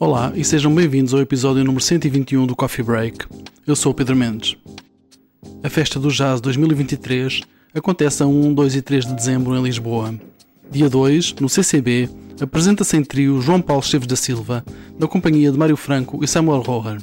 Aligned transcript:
Olá 0.00 0.32
e 0.36 0.44
sejam 0.44 0.72
bem-vindos 0.72 1.12
ao 1.12 1.18
episódio 1.20 1.64
número 1.64 1.82
121 1.82 2.46
do 2.46 2.54
Coffee 2.54 2.84
Break. 2.84 3.26
Eu 3.66 3.74
sou 3.74 3.90
o 3.90 3.94
Pedro 3.94 4.14
Mendes. 4.14 4.56
A 5.60 5.68
Festa 5.68 5.98
do 5.98 6.08
Jazz 6.08 6.40
2023 6.40 7.40
acontece 7.74 8.22
a 8.22 8.26
1, 8.26 8.54
2 8.54 8.76
e 8.76 8.82
3 8.82 9.06
de 9.06 9.14
dezembro 9.14 9.56
em 9.56 9.62
Lisboa. 9.62 10.14
Dia 10.70 10.88
2, 10.88 11.34
no 11.40 11.48
CCB, 11.48 12.08
apresenta-se 12.40 12.96
em 12.96 13.02
trio 13.02 13.40
João 13.40 13.60
Paulo 13.60 13.82
Esteves 13.82 14.06
da 14.06 14.14
Silva, 14.14 14.64
na 14.96 15.08
companhia 15.08 15.50
de 15.50 15.58
Mário 15.58 15.76
Franco 15.76 16.22
e 16.22 16.28
Samuel 16.28 16.60
Roher. 16.60 17.00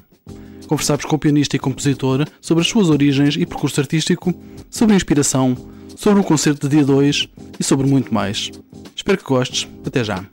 Conversamos 0.65 1.03
com 1.03 1.17
o 1.17 1.19
pianista 1.19 1.57
e 1.57 1.59
compositor 1.59 2.25
sobre 2.39 2.61
as 2.61 2.69
suas 2.69 2.89
origens 2.89 3.35
e 3.35 3.45
percurso 3.45 3.81
artístico, 3.81 4.33
sobre 4.69 4.93
a 4.93 4.95
inspiração, 4.95 5.57
sobre 5.97 6.21
o 6.21 6.23
concerto 6.23 6.69
de 6.69 6.77
dia 6.77 6.85
2 6.85 7.27
e 7.59 7.63
sobre 7.63 7.87
muito 7.87 8.13
mais. 8.13 8.51
Espero 8.95 9.17
que 9.17 9.25
gostes. 9.25 9.67
Até 9.85 10.01
já. 10.01 10.25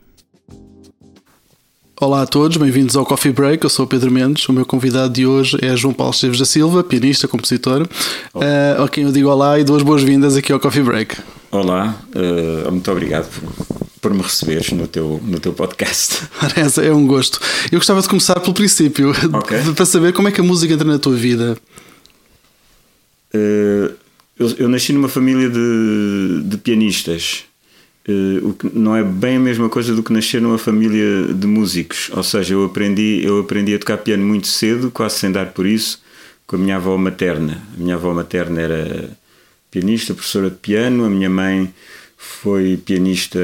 Olá 2.02 2.23
a 2.23 2.27
todos, 2.27 2.56
bem-vindos 2.56 2.97
ao 2.97 3.06
Coffee 3.06 3.30
Break. 3.30 3.62
Eu 3.62 3.70
sou 3.70 3.84
o 3.84 3.88
Pedro 3.88 4.10
Mendes. 4.10 4.48
O 4.48 4.52
meu 4.52 4.66
convidado 4.66 5.12
de 5.15 5.24
hoje 5.24 5.56
é 5.62 5.77
João 5.77 5.95
Paulo 5.95 6.12
Esteves 6.12 6.37
da 6.37 6.45
Silva, 6.45 6.83
pianista, 6.83 7.29
compositor, 7.29 7.83
uh, 8.34 8.83
a 8.83 8.88
quem 8.88 9.05
eu 9.05 9.12
digo 9.12 9.29
olá 9.29 9.56
e 9.60 9.62
duas 9.62 9.84
boas-vindas 9.84 10.37
aqui 10.37 10.52
ao 10.52 10.59
Coffee 10.59 10.83
Break. 10.83 11.16
Olá, 11.52 11.96
uh, 12.16 12.73
muito 12.73 12.91
obrigado 12.91 13.30
por, 13.30 13.87
por, 14.01 14.15
me 14.15 14.20
receberes 14.20 14.73
no 14.73 14.88
teu, 14.88 15.20
no 15.24 15.38
teu 15.38 15.52
podcast. 15.52 16.24
é 16.83 16.93
um 16.93 17.07
gosto. 17.07 17.38
Eu 17.70 17.79
gostava 17.79 18.02
de 18.02 18.09
começar 18.09 18.41
pelo 18.41 18.52
princípio, 18.52 19.12
okay. 19.38 19.60
para 19.73 19.87
saber 19.87 20.12
como 20.12 20.27
é 20.27 20.32
que 20.32 20.41
a 20.41 20.45
música 20.45 20.74
entra 20.74 20.88
na 20.88 20.98
tua 20.98 21.15
vida. 21.15 21.57
Uh, 23.32 23.95
eu, 24.37 24.51
eu, 24.59 24.69
nasci 24.69 24.93
numa 24.93 25.09
família 25.09 25.48
de, 25.48 26.43
de 26.46 26.57
pianistas. 26.57 27.45
Uh, 28.08 28.48
o 28.48 28.54
que 28.54 28.68
não 28.76 28.96
é 28.96 29.04
bem 29.04 29.36
a 29.36 29.40
mesma 29.40 29.68
coisa 29.68 29.95
do 29.95 30.02
que 30.02 30.12
nascer 30.12 30.42
numa 30.42 30.58
família 30.58 31.32
de 31.32 31.46
músicos. 31.46 32.10
Ou 32.12 32.22
seja, 32.22 32.54
eu 32.54 32.64
aprendi, 32.64 33.20
eu 33.24 33.40
aprendi 33.40 33.74
a 33.74 33.78
tocar 33.78 33.98
piano 33.98 34.24
muito 34.24 34.48
cedo, 34.48 34.90
quase 34.90 35.18
sem 35.18 35.30
dar 35.30 35.52
por 35.52 35.66
isso, 35.66 36.02
com 36.46 36.56
a 36.56 36.58
minha 36.58 36.76
avó 36.76 36.96
materna. 36.96 37.62
A 37.74 37.80
minha 37.80 37.95
avó 37.95 38.12
materna 38.12 38.60
era 38.60 39.10
pianista, 39.70 40.14
professora 40.14 40.50
de 40.50 40.56
piano, 40.56 41.04
a 41.04 41.10
minha 41.10 41.30
mãe 41.30 41.73
foi 42.16 42.76
pianista, 42.76 43.38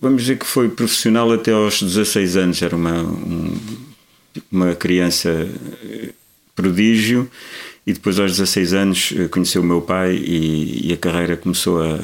vamos 0.00 0.22
dizer 0.22 0.38
que 0.38 0.46
foi 0.46 0.68
profissional 0.68 1.32
até 1.32 1.52
aos 1.52 1.82
16 1.82 2.36
anos, 2.36 2.62
era 2.62 2.76
uma, 2.76 3.02
um, 3.02 3.58
uma 4.50 4.74
criança 4.74 5.48
eh, 5.84 6.10
prodígio. 6.54 7.30
E 7.86 7.92
depois, 7.92 8.18
aos 8.18 8.32
16 8.32 8.74
anos, 8.74 9.14
eh, 9.16 9.28
conheceu 9.28 9.62
o 9.62 9.64
meu 9.64 9.80
pai 9.80 10.14
e, 10.14 10.88
e 10.88 10.92
a 10.92 10.96
carreira 10.96 11.36
começou 11.36 11.82
a, 11.82 11.98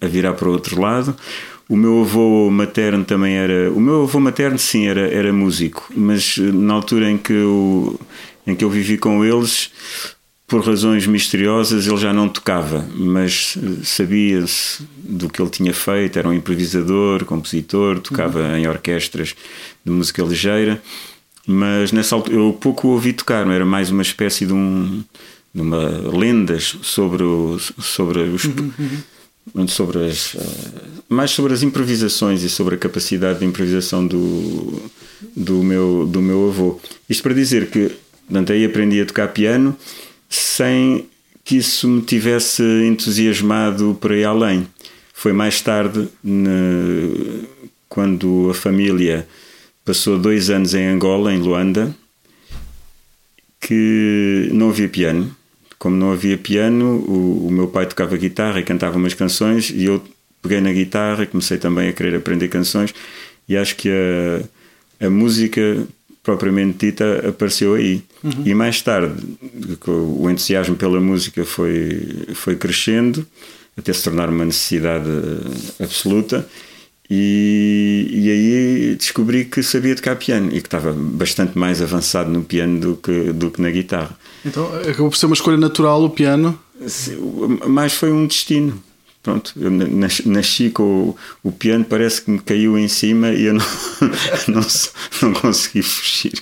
a 0.00 0.06
virar 0.06 0.34
para 0.34 0.48
o 0.48 0.52
outro 0.52 0.80
lado. 0.80 1.16
O 1.68 1.76
meu 1.76 2.02
avô 2.02 2.50
materno 2.50 3.04
também 3.04 3.34
era. 3.36 3.72
O 3.72 3.80
meu 3.80 4.02
avô 4.02 4.20
materno, 4.20 4.58
sim, 4.58 4.86
era, 4.86 5.08
era 5.08 5.32
músico, 5.32 5.90
mas 5.96 6.36
eh, 6.38 6.52
na 6.52 6.74
altura 6.74 7.10
em 7.10 7.16
que, 7.16 7.32
eu, 7.32 7.98
em 8.46 8.54
que 8.54 8.64
eu 8.64 8.70
vivi 8.70 8.98
com 8.98 9.24
eles, 9.24 9.70
por 10.46 10.62
razões 10.66 11.06
misteriosas, 11.06 11.86
ele 11.86 11.96
já 11.96 12.12
não 12.12 12.28
tocava, 12.28 12.86
mas 12.94 13.56
eh, 13.56 13.82
sabia-se 13.82 14.86
do 14.98 15.30
que 15.30 15.40
ele 15.40 15.50
tinha 15.50 15.72
feito. 15.72 16.18
Era 16.18 16.28
um 16.28 16.32
improvisador, 16.34 17.24
compositor, 17.24 18.00
tocava 18.00 18.40
uhum. 18.40 18.56
em 18.56 18.68
orquestras 18.68 19.34
de 19.82 19.90
música 19.90 20.22
ligeira. 20.22 20.82
Mas 21.46 21.90
nessa 21.90 22.14
altura 22.14 22.36
eu 22.36 22.52
pouco 22.52 22.88
o 22.88 22.90
ouvi 22.92 23.12
tocar, 23.12 23.48
era 23.48 23.64
mais 23.64 23.90
uma 23.90 24.02
espécie 24.02 24.44
de 24.44 24.52
um. 24.52 25.02
De 25.54 25.60
uma 25.60 25.86
lendas 26.16 26.76
sobre, 26.82 27.22
o, 27.22 27.58
sobre 27.58 28.20
os. 28.20 28.44
Uhum, 28.44 29.02
uhum 29.54 29.68
sobre 29.68 30.06
as, 30.06 30.34
eh, 30.34 31.02
mais 31.08 31.30
sobre 31.30 31.52
as 31.52 31.62
improvisações 31.62 32.42
e 32.42 32.48
sobre 32.48 32.76
a 32.76 32.78
capacidade 32.78 33.40
de 33.40 33.44
improvisação 33.44 34.06
do, 34.06 34.82
do, 35.36 35.62
meu, 35.62 36.06
do 36.06 36.20
meu 36.20 36.48
avô. 36.48 36.80
Isto 37.08 37.22
para 37.22 37.34
dizer 37.34 37.70
que 37.70 37.90
aí 38.50 38.64
aprendi 38.64 39.00
a 39.00 39.06
tocar 39.06 39.28
piano 39.28 39.76
sem 40.28 41.06
que 41.44 41.56
isso 41.56 41.88
me 41.88 42.02
tivesse 42.02 42.62
entusiasmado 42.62 43.96
por 44.00 44.12
aí 44.12 44.24
além. 44.24 44.66
Foi 45.12 45.32
mais 45.32 45.60
tarde, 45.60 46.08
ne, 46.22 47.44
quando 47.88 48.48
a 48.50 48.54
família 48.54 49.26
passou 49.84 50.18
dois 50.18 50.50
anos 50.50 50.72
em 50.74 50.86
Angola, 50.86 51.34
em 51.34 51.38
Luanda, 51.38 51.94
que 53.60 54.48
não 54.52 54.70
havia 54.70 54.88
piano 54.88 55.36
como 55.82 55.96
não 55.96 56.12
havia 56.12 56.38
piano, 56.38 57.04
o, 57.08 57.48
o, 57.48 57.50
meu 57.50 57.66
pai 57.66 57.86
tocava 57.86 58.16
guitarra 58.16 58.60
e 58.60 58.62
cantava 58.62 58.96
umas 58.96 59.14
canções 59.14 59.68
e 59.68 59.86
eu 59.86 60.00
peguei 60.40 60.60
na 60.60 60.72
guitarra 60.72 61.24
e 61.24 61.26
comecei 61.26 61.58
também 61.58 61.88
a 61.88 61.92
querer 61.92 62.14
aprender 62.14 62.46
canções 62.46 62.94
e 63.48 63.56
acho 63.56 63.74
que 63.74 63.90
a, 63.90 65.06
a 65.06 65.10
música 65.10 65.84
propriamente 66.22 66.86
dita 66.86 67.28
apareceu 67.28 67.74
aí. 67.74 68.00
Uhum. 68.22 68.44
E 68.46 68.54
mais 68.54 68.80
tarde 68.80 69.24
o 69.88 70.30
entusiasmo 70.30 70.76
pela 70.76 71.00
música 71.00 71.44
foi, 71.44 72.28
foi 72.32 72.54
crescendo 72.54 73.26
até 73.76 73.92
se 73.92 74.04
tornar 74.04 74.30
uma 74.30 74.44
necessidade 74.44 75.10
absoluta 75.80 76.48
e, 77.10 78.08
e 78.10 78.30
aí 78.30 78.96
descobri 78.96 79.44
que 79.44 79.62
sabia 79.62 79.94
tocar 79.94 80.16
piano 80.16 80.48
e 80.48 80.60
que 80.60 80.66
estava 80.66 80.92
bastante 80.92 81.58
mais 81.58 81.82
avançado 81.82 82.30
no 82.30 82.42
piano 82.42 82.80
do 82.80 82.96
que, 82.96 83.32
do 83.32 83.50
que 83.50 83.60
na 83.60 83.70
guitarra. 83.70 84.16
Então 84.44 84.66
acabou 84.76 85.10
por 85.10 85.16
ser 85.16 85.26
uma 85.26 85.34
escolha 85.34 85.56
natural 85.56 86.02
o 86.04 86.10
piano? 86.10 86.58
Mais 87.66 87.92
foi 87.92 88.12
um 88.12 88.26
destino. 88.26 88.82
Pronto, 89.22 89.52
eu 89.56 89.70
nasci 90.24 90.68
com 90.70 90.82
o, 90.82 91.16
o, 91.44 91.52
piano, 91.52 91.84
parece 91.84 92.22
que 92.22 92.30
me 92.32 92.40
caiu 92.40 92.76
em 92.76 92.88
cima 92.88 93.30
e 93.30 93.44
eu 93.44 93.54
não, 93.54 93.64
não, 94.48 94.66
não 95.22 95.32
consegui 95.40 95.82
fugir. 95.82 96.32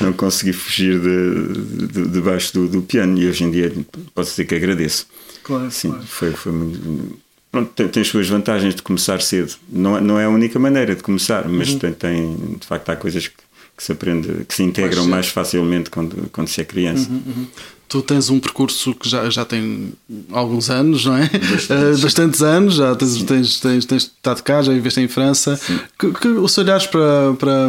Não 0.00 0.12
consegui 0.12 0.52
fugir 0.52 1.00
de, 1.00 1.88
de, 1.88 2.08
debaixo 2.08 2.54
do, 2.54 2.68
do 2.68 2.82
piano 2.82 3.18
e 3.18 3.26
hoje 3.26 3.42
em 3.42 3.50
dia 3.50 3.72
posso 4.14 4.30
dizer 4.30 4.44
que 4.44 4.54
agradeço. 4.54 5.08
Claro, 5.42 5.68
Sim, 5.72 5.90
claro. 5.90 6.06
Foi, 6.06 6.30
foi 6.30 6.52
muito 6.52 7.18
pronto, 7.52 7.70
tem, 7.74 7.86
tem 7.86 8.00
as 8.00 8.08
suas 8.08 8.28
vantagens 8.28 8.74
de 8.74 8.82
começar 8.82 9.20
cedo. 9.20 9.52
Não, 9.70 9.98
é, 9.98 10.00
não 10.00 10.18
é 10.18 10.24
a 10.24 10.30
única 10.30 10.58
maneira 10.58 10.96
de 10.96 11.02
começar, 11.02 11.46
mas 11.46 11.68
uhum. 11.68 11.78
tem, 11.78 11.92
tem, 11.92 12.36
de 12.58 12.66
facto, 12.66 12.88
há 12.88 12.96
coisas 12.96 13.28
que, 13.28 13.36
que 13.76 13.84
se 13.84 13.92
aprende, 13.92 14.44
que 14.48 14.54
se 14.54 14.62
integram 14.62 15.06
mais 15.06 15.28
facilmente 15.28 15.90
quando, 15.90 16.30
quando 16.32 16.48
se 16.48 16.62
é 16.62 16.64
criança. 16.64 17.08
Uhum, 17.10 17.22
uhum. 17.26 17.46
Tu 17.88 18.00
tens 18.00 18.30
um 18.30 18.40
percurso 18.40 18.94
que 18.94 19.06
já, 19.06 19.28
já 19.28 19.44
tem 19.44 19.92
alguns 20.30 20.70
anos, 20.70 21.04
não 21.04 21.14
é? 21.14 21.28
Bastantes, 21.28 22.00
bastantes 22.00 22.42
anos, 22.42 22.74
já 22.76 22.94
tens, 22.94 23.22
tens, 23.22 23.60
tens, 23.60 23.84
tens 23.84 24.02
estado 24.04 24.42
cá, 24.42 24.62
já 24.62 24.72
viveste 24.72 24.98
em 24.98 25.08
França. 25.08 25.60
Que, 25.98 26.10
que, 26.10 26.48
se 26.48 26.60
olhares 26.60 26.86
para, 26.86 27.34
para, 27.38 27.68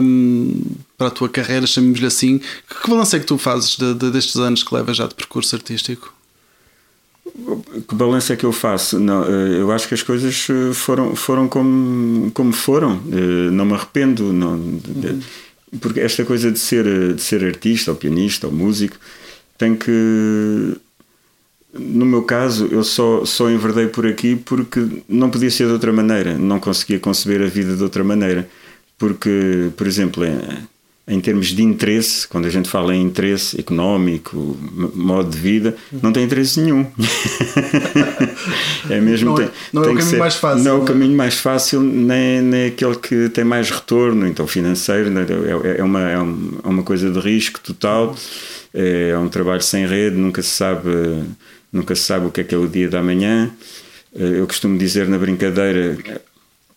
para 0.97 1.07
a 1.07 1.11
tua 1.11 1.27
carreira, 1.27 1.67
chamemos-lhe 1.67 2.05
assim, 2.05 2.37
que, 2.37 2.81
que 2.81 2.89
balanço 2.89 3.17
é 3.17 3.19
que 3.19 3.25
tu 3.25 3.37
fazes 3.37 3.75
de, 3.75 3.93
de, 3.95 4.11
destes 4.11 4.37
anos 4.37 4.63
que 4.63 4.73
levas 4.73 4.95
já 4.95 5.07
de 5.07 5.13
percurso 5.13 5.57
artístico? 5.57 6.13
Que 7.87 7.95
balanço 7.95 8.33
é 8.33 8.35
que 8.35 8.45
eu 8.45 8.51
faço? 8.51 8.99
Não, 8.99 9.23
eh, 9.23 9.59
eu 9.59 9.71
acho 9.71 9.87
que 9.87 9.93
as 9.93 10.03
coisas 10.03 10.47
eh, 10.49 10.73
foram, 10.73 11.15
foram 11.15 11.47
como, 11.47 12.29
como 12.31 12.51
foram. 12.51 13.01
Eh, 13.11 13.49
não 13.51 13.65
me 13.65 13.73
arrependo. 13.73 14.33
Não, 14.33 14.53
uhum. 14.53 15.21
Porque 15.79 16.01
esta 16.01 16.25
coisa 16.25 16.51
de 16.51 16.59
ser, 16.59 17.15
de 17.15 17.21
ser 17.21 17.43
artista, 17.43 17.91
ou 17.91 17.97
pianista, 17.97 18.47
ou 18.47 18.53
músico, 18.53 18.97
tem 19.57 19.75
que. 19.75 20.75
No 21.73 22.05
meu 22.05 22.21
caso, 22.23 22.67
eu 22.71 22.83
só, 22.83 23.25
só 23.25 23.49
enverdei 23.49 23.87
por 23.87 24.05
aqui 24.05 24.35
porque 24.35 24.85
não 25.09 25.31
podia 25.31 25.49
ser 25.49 25.65
de 25.65 25.73
outra 25.73 25.91
maneira. 25.91 26.37
Não 26.37 26.59
conseguia 26.59 26.99
conceber 26.99 27.41
a 27.41 27.47
vida 27.47 27.75
de 27.75 27.81
outra 27.81 28.03
maneira. 28.03 28.47
Porque, 28.97 29.71
por 29.75 29.87
exemplo, 29.87 30.23
em 31.05 31.19
termos 31.19 31.47
de 31.47 31.61
interesse, 31.61 32.25
quando 32.25 32.45
a 32.45 32.49
gente 32.49 32.69
fala 32.69 32.95
em 32.95 33.01
interesse 33.01 33.59
económico, 33.59 34.57
modo 34.95 35.29
de 35.29 35.37
vida, 35.37 35.75
não 36.01 36.13
tem 36.13 36.23
interesse 36.23 36.61
nenhum. 36.61 36.87
é 38.89 39.01
mesmo 39.01 39.31
não, 39.31 39.35
é, 39.35 39.45
tem, 39.45 39.53
não 39.73 39.81
tem 39.81 39.91
é 39.91 39.93
o 39.93 39.97
caminho 39.97 40.11
ser, 40.11 40.17
mais 40.17 40.35
fácil. 40.35 40.63
Não 40.63 40.71
é 40.71 40.79
o 40.79 40.83
é? 40.83 40.87
caminho 40.87 41.17
mais 41.17 41.35
fácil, 41.35 41.81
nem, 41.81 42.41
nem 42.41 42.67
aquele 42.67 42.95
que 42.95 43.27
tem 43.29 43.43
mais 43.43 43.69
retorno, 43.69 44.25
então 44.25 44.47
financeiro, 44.47 45.09
né, 45.09 45.25
é, 45.65 45.79
é, 45.79 45.83
uma, 45.83 46.09
é 46.09 46.17
uma 46.17 46.83
coisa 46.83 47.11
de 47.11 47.19
risco 47.19 47.59
total, 47.59 48.15
é 48.73 49.17
um 49.17 49.27
trabalho 49.27 49.61
sem 49.61 49.85
rede, 49.85 50.15
nunca 50.15 50.41
se 50.41 50.51
sabe, 50.51 50.89
nunca 51.71 51.93
se 51.95 52.03
sabe 52.03 52.27
o 52.27 52.31
que 52.31 52.39
é 52.39 52.43
que 52.45 52.55
é 52.55 52.57
o 52.57 52.67
dia 52.67 52.87
da 52.87 53.03
manhã. 53.03 53.51
Eu 54.15 54.47
costumo 54.47 54.77
dizer 54.77 55.09
na 55.09 55.17
brincadeira 55.17 55.97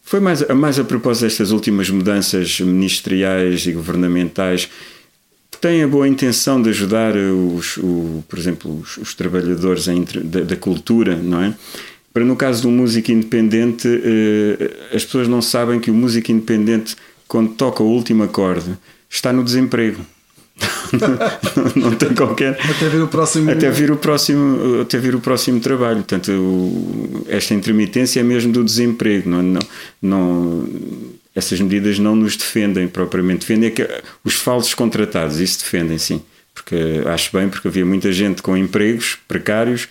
foi 0.06 0.20
mais, 0.20 0.46
mais 0.50 0.78
a 0.78 0.84
propósito 0.84 1.24
destas 1.24 1.50
últimas 1.50 1.90
mudanças 1.90 2.60
ministeriais 2.60 3.66
e 3.66 3.72
governamentais 3.72 4.70
que 5.50 5.58
têm 5.58 5.82
a 5.82 5.88
boa 5.88 6.06
intenção 6.06 6.62
de 6.62 6.70
ajudar 6.70 7.16
os, 7.16 7.76
o, 7.78 8.22
por 8.28 8.38
exemplo, 8.38 8.80
os, 8.80 8.96
os 8.98 9.14
trabalhadores 9.14 9.86
da, 10.22 10.40
da, 10.42 10.56
cultura, 10.56 11.16
não 11.16 11.42
é? 11.42 11.54
Para 12.14 12.24
no 12.24 12.36
caso 12.36 12.62
do 12.62 12.70
músico 12.70 13.10
independente, 13.10 13.88
eh, 13.88 14.94
as 14.94 15.04
pessoas 15.04 15.26
não 15.26 15.42
sabem 15.42 15.80
que 15.80 15.90
o 15.90 15.94
músico 15.94 16.30
independente, 16.30 16.94
quando 17.26 17.54
toca 17.54 17.82
o 17.82 17.90
último 17.90 18.22
acorde, 18.22 18.78
está 19.10 19.32
no 19.32 19.42
desemprego 19.42 20.00
não, 21.76 21.90
não, 21.90 21.96
tem 21.96 22.14
qualquer 22.14 22.58
até 22.70 22.88
vir 22.88 23.02
o 23.02 23.08
próximo 23.08 23.50
até 23.50 23.70
vir 23.70 23.90
o 23.90 23.96
próximo 23.96 24.80
até 24.80 24.98
vir 24.98 25.14
o 25.14 25.20
próximo 25.20 25.60
trabalho 25.60 25.96
portanto 25.96 26.32
esta 27.28 27.52
intermitência 27.52 28.20
é 28.20 28.22
mesmo 28.22 28.52
do 28.52 28.64
desemprego 28.64 29.28
não, 29.28 29.42
não, 29.42 29.60
não 30.00 30.68
essas 31.36 31.60
medidas 31.60 31.98
não 31.98 32.16
nos 32.16 32.34
defendem 32.34 32.88
propriamente. 32.88 33.40
Defendem 33.40 33.68
é 33.68 33.70
que 33.70 33.86
os 34.24 34.34
falsos 34.36 34.72
contratados, 34.72 35.38
isso 35.38 35.58
defendem, 35.58 35.98
sim. 35.98 36.22
Porque 36.54 37.02
acho 37.04 37.30
bem, 37.36 37.50
porque 37.50 37.68
havia 37.68 37.84
muita 37.84 38.10
gente 38.10 38.40
com 38.40 38.56
empregos 38.56 39.18
precários 39.28 39.86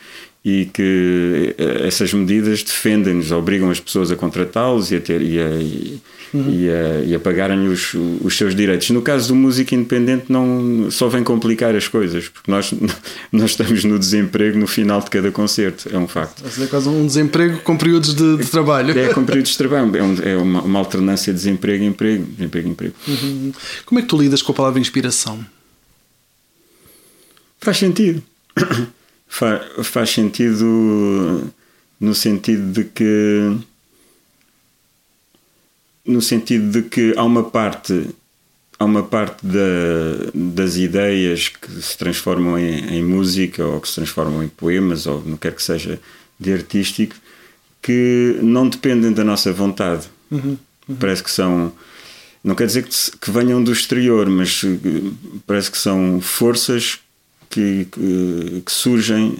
e 0.45 0.65
que 0.65 1.55
eh, 1.57 1.87
essas 1.87 2.13
medidas 2.13 2.61
defendem-nos, 2.61 3.31
obrigam 3.31 3.71
as 3.71 3.79
pessoas 3.79 4.11
a 4.11 4.15
contratá-los 4.15 4.91
e 4.91 4.95
a 4.95 5.01
ter 5.01 5.19
e 5.19 5.39
a, 5.39 5.49
e, 5.49 5.99
uhum. 6.31 6.49
e 6.51 6.69
a, 6.69 6.99
e 7.03 7.15
a 7.15 7.19
pagarem 7.19 7.67
os, 7.67 7.95
os 8.21 8.37
seus 8.37 8.53
direitos. 8.53 8.91
No 8.91 9.01
caso 9.01 9.29
do 9.29 9.35
músico 9.35 9.73
independente 9.73 10.25
não 10.29 10.91
só 10.91 11.09
vem 11.09 11.23
complicar 11.23 11.75
as 11.75 11.87
coisas, 11.87 12.29
porque 12.29 12.51
nós 12.51 12.71
nós 13.33 13.51
estamos 13.51 13.83
no 13.85 13.97
desemprego 13.97 14.59
no 14.59 14.67
final 14.67 15.01
de 15.01 15.09
cada 15.09 15.31
concerto, 15.31 15.89
é 15.91 15.97
um 15.97 16.07
facto. 16.07 16.43
É 16.61 16.67
quase 16.67 16.89
um 16.89 17.07
desemprego 17.07 17.61
com 17.61 17.75
períodos 17.75 18.13
de, 18.13 18.37
de 18.37 18.45
trabalho. 18.45 18.95
É, 18.95 19.11
com 19.11 19.25
períodos 19.25 19.51
de 19.53 19.57
trabalho, 19.57 19.97
é, 19.97 20.03
um, 20.03 20.15
é 20.21 20.37
uma, 20.37 20.61
uma, 20.61 20.77
alternância 20.77 21.33
de 21.33 21.39
desemprego 21.39 21.83
emprego, 21.83 22.23
desemprego 22.23 22.69
emprego. 22.69 22.93
Uhum. 23.07 23.51
Como 23.83 23.97
é 23.97 24.03
que 24.03 24.07
tu 24.07 24.15
lidas 24.15 24.43
com 24.43 24.51
a 24.51 24.55
palavra 24.55 24.79
inspiração? 24.79 25.43
Faz 27.59 27.77
sentido 27.77 28.21
faz, 29.35 29.87
faz 29.87 30.09
sentido 30.11 31.51
no 31.99 32.15
sentido 32.15 32.71
de 32.71 32.85
que 32.85 33.57
no 36.05 36.21
sentido 36.21 36.71
de 36.71 36.87
que 36.87 37.13
há 37.17 37.23
uma 37.23 37.43
parte 37.43 38.09
há 38.79 38.85
uma 38.85 39.03
parte 39.03 39.45
da, 39.45 40.31
das 40.33 40.77
ideias 40.77 41.49
que 41.49 41.69
se 41.81 41.97
transformam 41.97 42.57
em, 42.57 42.97
em, 42.97 43.03
música 43.03 43.65
ou 43.65 43.81
que 43.81 43.89
se 43.89 43.95
transformam 43.95 44.43
em 44.43 44.47
poemas 44.47 45.05
ou 45.05 45.21
no 45.21 45.37
que 45.37 45.49
quer 45.49 45.55
que 45.55 45.63
seja 45.63 45.99
de 46.39 46.53
artístico 46.53 47.15
que 47.81 48.39
não 48.41 48.69
dependem 48.69 49.11
da 49.11 49.23
nossa 49.23 49.51
vontade 49.51 50.07
uhum, 50.31 50.57
uhum. 50.87 50.95
parece 50.95 51.21
que 51.21 51.31
são 51.31 51.73
não 52.41 52.55
quer 52.55 52.67
dizer 52.67 52.83
que, 52.83 53.17
que 53.19 53.31
venham 53.31 53.61
do 53.61 53.73
exterior 53.73 54.29
mas 54.29 54.61
parece 55.45 55.69
que 55.71 55.77
são 55.77 56.21
forças 56.21 56.99
que, 57.49 57.87
que, 57.91 58.63
que 58.65 58.71
surgem, 58.71 59.37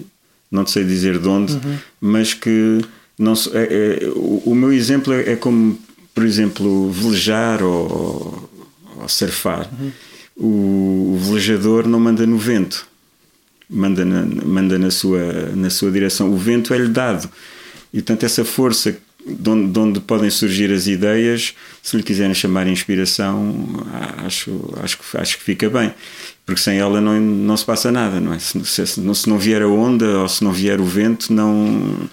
não 0.51 0.65
sei 0.65 0.83
dizer 0.83 1.19
de 1.19 1.27
onde, 1.27 1.53
uhum. 1.53 1.77
mas 1.99 2.33
que 2.33 2.81
não 3.17 3.33
é, 3.53 4.03
é, 4.03 4.07
o, 4.09 4.43
o, 4.45 4.55
meu 4.55 4.73
exemplo 4.73 5.13
é, 5.13 5.31
é, 5.31 5.35
como, 5.35 5.79
por 6.13 6.25
exemplo, 6.25 6.91
velejar 6.91 7.63
ou, 7.63 8.49
ou 8.97 9.09
surfar. 9.09 9.69
Uhum. 9.79 9.91
O, 10.37 11.13
o, 11.15 11.19
velejador 11.19 11.87
não 11.87 11.99
manda 11.99 12.25
no 12.25 12.37
vento, 12.37 12.85
manda 13.69 14.03
na, 14.03 14.25
manda 14.45 14.77
na, 14.77 14.91
sua, 14.91 15.51
na 15.55 15.69
sua 15.69 15.89
direção. 15.91 16.31
O 16.33 16.37
vento 16.37 16.73
é-lhe 16.73 16.89
dado. 16.89 17.29
E, 17.93 17.97
portanto, 17.97 18.23
essa 18.23 18.43
força 18.43 18.97
de 19.25 19.49
onde, 19.49 19.71
de 19.71 19.79
onde, 19.79 19.99
podem 20.01 20.29
surgir 20.29 20.71
as 20.71 20.85
ideias, 20.85 21.55
se 21.81 21.95
lhe 21.97 22.03
quiserem 22.03 22.33
chamar 22.33 22.67
inspiração, 22.67 23.65
acho, 24.23 24.73
acho, 24.83 24.99
acho 25.13 25.37
que 25.37 25.43
fica 25.43 25.69
bem 25.69 25.93
porque 26.45 26.61
sem 26.61 26.77
ela 26.77 27.01
não, 27.01 27.19
não 27.19 27.57
se 27.57 27.65
passa 27.65 27.91
nada, 27.91 28.19
não 28.19 28.33
é? 28.33 28.39
Se, 28.39 28.63
se, 28.65 28.85
se 28.85 29.29
não 29.29 29.37
vier 29.39 29.61
a 29.61 29.67
onda 29.67 30.19
ou 30.19 30.27
se 30.27 30.43
não 30.43 30.51
vier 30.51 30.79
o 30.79 30.85
vento, 30.85 31.33
não, 31.33 32.07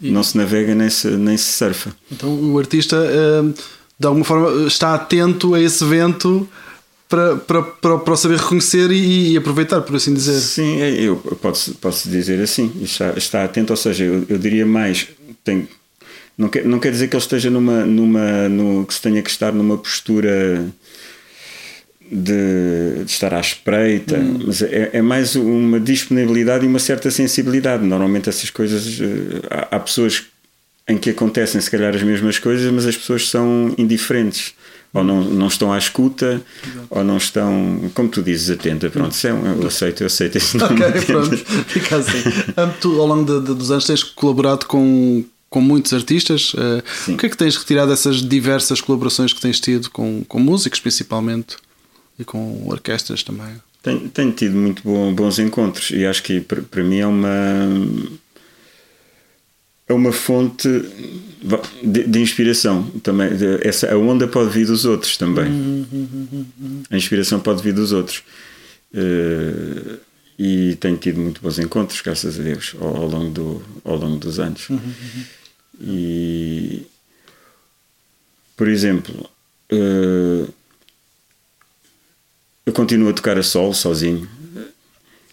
e... 0.00 0.10
não 0.10 0.22
se 0.22 0.36
navega 0.36 0.74
nem 0.74 0.90
se, 0.90 1.08
nem 1.08 1.36
se 1.36 1.52
surfa. 1.52 1.94
Então 2.12 2.28
o 2.28 2.58
artista, 2.58 2.96
eh, 2.96 3.62
de 3.98 4.06
alguma 4.06 4.24
forma, 4.24 4.66
está 4.66 4.94
atento 4.94 5.54
a 5.54 5.60
esse 5.60 5.82
vento 5.84 6.46
para, 7.08 7.36
para, 7.36 7.62
para, 7.62 7.98
para 7.98 8.16
saber 8.16 8.38
reconhecer 8.38 8.90
e, 8.90 9.32
e, 9.32 9.36
aproveitar, 9.38 9.80
por 9.80 9.96
assim 9.96 10.12
dizer. 10.12 10.38
Sim, 10.38 10.80
é, 10.82 11.00
eu 11.00 11.16
posso, 11.16 11.74
posso 11.76 12.10
dizer 12.10 12.40
assim, 12.42 12.70
está, 12.82 13.14
está 13.16 13.44
atento, 13.44 13.72
ou 13.72 13.76
seja, 13.76 14.04
eu, 14.04 14.26
eu 14.28 14.38
diria 14.38 14.66
mais, 14.66 15.08
tem, 15.42 15.66
não, 16.36 16.50
quer, 16.50 16.64
não 16.66 16.78
quer 16.78 16.92
dizer 16.92 17.08
que 17.08 17.16
ele 17.16 17.22
esteja 17.22 17.50
numa, 17.50 17.86
numa 17.86 18.48
no, 18.50 18.84
que 18.84 18.92
se 18.92 19.00
tenha 19.00 19.22
que 19.22 19.30
estar 19.30 19.52
numa 19.52 19.78
postura 19.78 20.68
de, 22.10 23.04
de, 23.04 23.10
estar 23.10 23.34
à 23.34 23.40
espreita, 23.40 24.16
hum. 24.16 24.44
mas 24.46 24.62
é, 24.62 24.90
é, 24.94 25.02
mais 25.02 25.36
uma 25.36 25.78
disponibilidade 25.78 26.64
e 26.64 26.68
uma 26.68 26.78
certa 26.78 27.10
sensibilidade. 27.10 27.84
Normalmente 27.84 28.28
essas 28.28 28.50
coisas 28.50 28.98
eh, 29.00 29.46
há, 29.50 29.76
há, 29.76 29.80
pessoas 29.80 30.24
em 30.88 30.96
que 30.96 31.10
acontecem 31.10 31.60
se 31.60 31.70
calhar 31.70 31.94
as 31.94 32.02
mesmas 32.02 32.38
coisas, 32.38 32.72
mas 32.72 32.86
as 32.86 32.96
pessoas 32.96 33.28
são 33.28 33.74
indiferentes. 33.76 34.54
Ou 34.94 35.04
não, 35.04 35.22
não 35.22 35.48
estão 35.48 35.70
à 35.70 35.76
escuta, 35.76 36.40
Exato. 36.66 36.86
ou 36.88 37.04
não 37.04 37.18
estão, 37.18 37.90
como 37.92 38.08
tu 38.08 38.22
dizes, 38.22 38.48
atenta. 38.48 38.88
Pronto, 38.88 39.14
é 39.26 39.34
um, 39.34 39.60
eu 39.60 39.66
aceito, 39.66 40.02
eu 40.02 40.06
aceito 40.06 40.36
esse 40.36 40.56
nome. 40.56 40.82
Ok, 40.82 41.02
pronto, 41.02 41.36
fica 41.36 41.96
assim. 41.96 42.22
tu, 42.80 42.98
ao 42.98 43.06
longo 43.06 43.24
de, 43.24 43.46
de, 43.46 43.54
dos 43.54 43.70
anos, 43.70 43.84
tens 43.84 44.02
colaborado 44.02 44.64
com, 44.64 45.22
com 45.50 45.60
muitos 45.60 45.92
artistas. 45.92 46.54
Uh, 46.54 47.12
o 47.12 47.16
que 47.18 47.26
é 47.26 47.28
que 47.28 47.36
tens 47.36 47.54
retirado 47.54 47.90
dessas 47.90 48.26
diversas 48.26 48.80
colaborações 48.80 49.30
que 49.30 49.42
tens 49.42 49.60
tido 49.60 49.90
com, 49.90 50.24
com 50.26 50.38
músicos, 50.38 50.80
principalmente? 50.80 51.56
E 52.18 52.24
com 52.24 52.66
orquestras 52.68 53.22
também. 53.22 53.60
Tenho, 53.82 54.08
tenho 54.08 54.32
tido 54.32 54.56
muito 54.56 54.82
bom, 54.82 55.14
bons 55.14 55.38
encontros 55.38 55.90
e 55.90 56.04
acho 56.04 56.22
que 56.22 56.40
para, 56.40 56.82
mim 56.82 56.98
é 56.98 57.06
uma 57.06 57.30
é 59.88 59.92
uma 59.92 60.12
fonte 60.12 60.68
de, 61.82 62.04
de 62.04 62.18
inspiração 62.20 62.82
também. 63.02 63.34
De, 63.34 63.66
essa, 63.66 63.92
a 63.92 63.96
onda 63.96 64.26
pode 64.26 64.50
vir 64.50 64.66
dos 64.66 64.84
outros 64.84 65.16
também. 65.16 65.86
A 66.90 66.96
inspiração 66.96 67.40
pode 67.40 67.62
vir 67.62 67.72
dos 67.72 67.92
outros. 67.92 68.22
Uh, 68.92 69.98
e 70.38 70.76
tenho 70.76 70.96
tido 70.96 71.20
muito 71.20 71.40
bons 71.40 71.58
encontros, 71.58 72.00
graças 72.00 72.38
a 72.38 72.42
Deus, 72.42 72.74
ao, 72.80 72.96
ao 72.96 73.08
longo, 73.08 73.30
do, 73.30 73.62
ao 73.84 73.96
longo 73.96 74.16
dos 74.16 74.38
anos. 74.38 74.68
E, 75.80 76.86
por 78.56 78.68
exemplo, 78.68 79.28
uh, 79.72 80.52
eu 82.68 82.72
continuo 82.72 83.08
a 83.08 83.14
tocar 83.14 83.38
a 83.38 83.42
solo, 83.42 83.72
sozinho. 83.72 84.28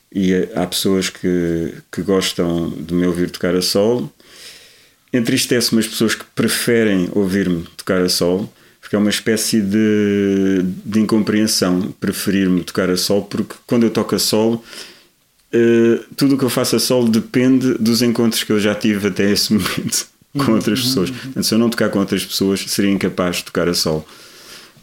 E 0.10 0.34
há 0.56 0.66
pessoas 0.66 1.10
que, 1.10 1.74
que 1.92 2.02
gostam 2.02 2.70
de 2.70 2.94
me 2.94 3.06
ouvir 3.06 3.30
tocar 3.30 3.54
a 3.54 3.62
solo. 3.62 4.10
Entristece-me 5.12 5.82
as 5.82 5.88
pessoas 5.88 6.16
que 6.16 6.24
preferem 6.34 7.10
ouvir-me 7.12 7.64
tocar 7.76 8.02
a 8.02 8.08
solo, 8.08 8.50
porque 8.80 8.96
é 8.96 9.00
uma 9.00 9.10
espécie 9.10 9.60
de, 9.60 10.64
de 10.86 11.02
incompreensão 11.02 11.94
preferir-me 12.00 12.64
tocar 12.64 12.90
a 12.90 12.96
solo, 12.96 13.24
porque 13.24 13.56
quando 13.68 13.84
eu 13.84 13.90
toco 13.90 14.16
a 14.16 14.20
solo, 14.20 14.64
uh, 15.54 16.06
tudo 16.16 16.36
o 16.36 16.38
que 16.38 16.46
eu 16.46 16.50
faço 16.50 16.78
a 16.78 16.80
solo 16.80 17.10
depende 17.10 17.74
dos 17.74 18.02
encontros 18.02 18.44
que 18.44 18.54
eu 18.54 18.62
já 18.62 18.74
tive 18.74 19.10
até 19.10 19.30
esse 19.30 19.52
momento 19.54 20.08
com 20.38 20.54
outras 20.54 20.80
pessoas. 20.80 21.12
Então, 21.26 21.44
se 21.44 21.54
eu 21.54 21.60
não 21.60 21.70
tocar 21.70 21.90
com 21.90 22.00
outras 22.00 22.24
pessoas, 22.24 22.62
seria 22.62 22.92
incapaz 22.92 23.38
de 23.38 23.44
tocar 23.44 23.68
a 23.68 23.74
solo. 23.74 24.06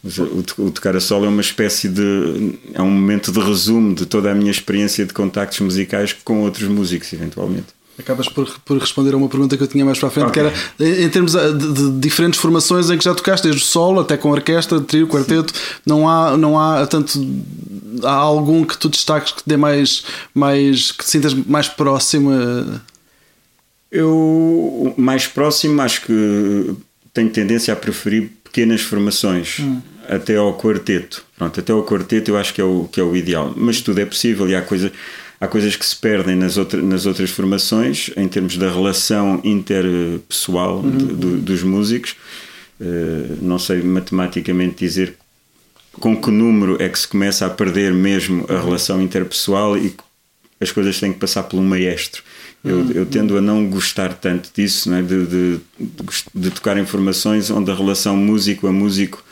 O, 0.04 0.70
tocar 0.72 0.96
a 0.96 1.00
solo 1.00 1.26
é 1.26 1.28
uma 1.28 1.40
espécie 1.40 1.88
de. 1.88 2.58
é 2.74 2.82
um 2.82 2.90
momento 2.90 3.30
de 3.30 3.38
resumo 3.38 3.94
de 3.94 4.04
toda 4.04 4.32
a 4.32 4.34
minha 4.34 4.50
experiência 4.50 5.06
de 5.06 5.12
contactos 5.12 5.60
musicais 5.60 6.12
com 6.12 6.40
outros 6.40 6.68
músicos, 6.68 7.12
eventualmente. 7.12 7.66
Acabas 7.96 8.28
por, 8.28 8.48
por 8.64 8.78
responder 8.78 9.14
a 9.14 9.16
uma 9.16 9.28
pergunta 9.28 9.56
que 9.56 9.62
eu 9.62 9.68
tinha 9.68 9.84
mais 9.84 9.98
para 9.98 10.08
a 10.08 10.10
frente, 10.10 10.28
okay. 10.28 10.50
que 10.50 10.82
era 10.82 11.04
em 11.04 11.08
termos 11.08 11.34
de, 11.34 11.72
de, 11.72 12.00
diferentes 12.00 12.40
formações 12.40 12.90
em 12.90 12.98
que 12.98 13.04
já 13.04 13.14
tocaste, 13.14 13.46
desde 13.46 13.62
o 13.62 13.64
solo 13.64 14.00
até 14.00 14.16
com 14.16 14.30
orquestra, 14.30 14.80
trio, 14.80 15.06
quarteto, 15.06 15.54
não 15.86 16.08
há, 16.08 16.36
não 16.36 16.58
há 16.58 16.84
tanto. 16.84 17.12
Há 18.02 18.14
algum 18.14 18.64
que 18.64 18.76
tu 18.76 18.88
destaques 18.88 19.32
que 19.32 19.42
dê 19.46 19.56
mais. 19.56 20.04
mais 20.34 20.90
que 20.90 21.04
te 21.04 21.10
sintas 21.10 21.32
mais 21.32 21.68
próximo? 21.68 22.32
Eu, 23.90 24.94
mais 24.96 25.28
próximo, 25.28 25.80
acho 25.80 26.02
que 26.06 26.74
tenho 27.14 27.30
tendência 27.30 27.72
a 27.72 27.76
preferir 27.76 28.32
pequenas 28.42 28.80
formações. 28.80 29.60
Hum 29.60 29.91
até 30.14 30.36
ao 30.36 30.56
quarteto. 30.56 31.24
Pronto, 31.36 31.58
até 31.58 31.72
ao 31.72 31.84
quarteto 31.84 32.30
eu 32.30 32.36
acho 32.36 32.52
que 32.52 32.60
é 32.60 32.64
o, 32.64 32.88
que 32.90 33.00
é 33.00 33.02
o 33.02 33.16
ideal. 33.16 33.52
Mas 33.56 33.80
tudo 33.80 34.00
é 34.00 34.04
possível 34.04 34.48
e 34.48 34.54
há, 34.54 34.62
coisa, 34.62 34.92
há 35.40 35.48
coisas 35.48 35.74
que 35.74 35.84
se 35.84 35.96
perdem 35.96 36.36
nas, 36.36 36.56
outra, 36.56 36.80
nas 36.82 37.06
outras 37.06 37.30
formações 37.30 38.10
em 38.16 38.28
termos 38.28 38.56
da 38.56 38.70
relação 38.70 39.40
interpessoal 39.42 40.78
uhum. 40.78 40.90
de, 40.90 41.14
de, 41.14 41.36
dos 41.36 41.62
músicos. 41.62 42.14
Uh, 42.80 43.38
não 43.40 43.58
sei 43.58 43.82
matematicamente 43.82 44.76
dizer 44.76 45.14
com 45.92 46.16
que 46.16 46.30
número 46.30 46.82
é 46.82 46.88
que 46.88 46.98
se 46.98 47.06
começa 47.06 47.46
a 47.46 47.50
perder 47.50 47.92
mesmo 47.92 48.44
a 48.48 48.60
relação 48.60 49.00
interpessoal 49.00 49.76
e 49.76 49.94
as 50.60 50.70
coisas 50.70 50.98
têm 50.98 51.12
que 51.12 51.18
passar 51.18 51.44
por 51.44 51.58
um 51.58 51.64
maestro. 51.64 52.22
Eu, 52.64 52.76
uhum. 52.76 52.90
eu 52.92 53.06
tendo 53.06 53.36
a 53.36 53.40
não 53.40 53.66
gostar 53.66 54.14
tanto 54.14 54.50
disso, 54.54 54.88
né? 54.88 55.02
de, 55.02 55.26
de, 55.26 55.60
de, 56.34 56.50
tocar 56.50 56.76
em 56.76 56.86
formações 56.86 57.50
onde 57.50 57.70
a 57.70 57.74
relação 57.74 58.16
músico 58.16 58.68
a 58.68 58.72
músico 58.72 59.22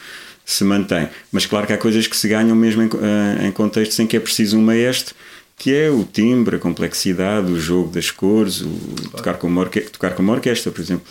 se 0.45 0.65
mantém. 0.65 1.09
Mas 1.31 1.47
claro 1.47 1.67
que 1.67 1.73
há 1.73 1.79
coisas 1.79 2.07
que 2.07 2.17
se 2.17 2.29
ganham 2.29 2.57
mesmo 2.57 2.83
em, 2.83 2.87
eh, 2.89 3.47
em 3.47 3.53
contextos 3.53 3.99
em 4.01 4.07
que 4.07 4.17
é 4.17 4.21
preciso 4.21 4.59
um 4.59 4.63
maestro, 4.63 5.15
que 5.57 5.75
é 5.75 5.91
o 5.91 6.05
timbre, 6.05 6.57
a 6.57 6.59
complexidade, 6.59 7.53
o 7.53 7.61
jogo 7.61 7.91
das 7.91 8.11
cores, 8.11 8.63
o 8.63 8.69
claro. 8.69 9.11
tocar, 9.17 9.35
com 9.35 9.47
uma 9.47 9.67
tocar 9.67 10.15
com 10.15 10.23
uma 10.23 10.33
orquestra, 10.33 10.73
por 10.73 10.81
exemplo. 10.81 11.05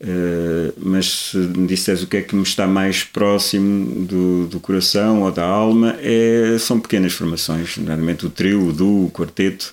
Uh, 0.00 0.74
mas 0.76 1.30
se 1.30 1.36
me 1.36 1.66
disseres 1.66 2.02
o 2.02 2.06
que 2.06 2.16
é 2.16 2.22
que 2.22 2.34
me 2.34 2.42
está 2.42 2.66
mais 2.66 3.04
próximo 3.04 4.04
do, 4.04 4.46
do 4.48 4.60
coração 4.60 5.22
ou 5.22 5.30
da 5.30 5.44
alma, 5.44 5.96
é, 6.00 6.56
são 6.58 6.80
pequenas 6.80 7.12
formações, 7.12 7.76
nomeadamente 7.78 8.26
o 8.26 8.28
trio, 8.28 8.68
o 8.68 8.72
duo, 8.72 9.06
o 9.06 9.10
quarteto, 9.10 9.72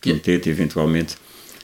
quinteto, 0.00 0.50
eventualmente. 0.50 1.16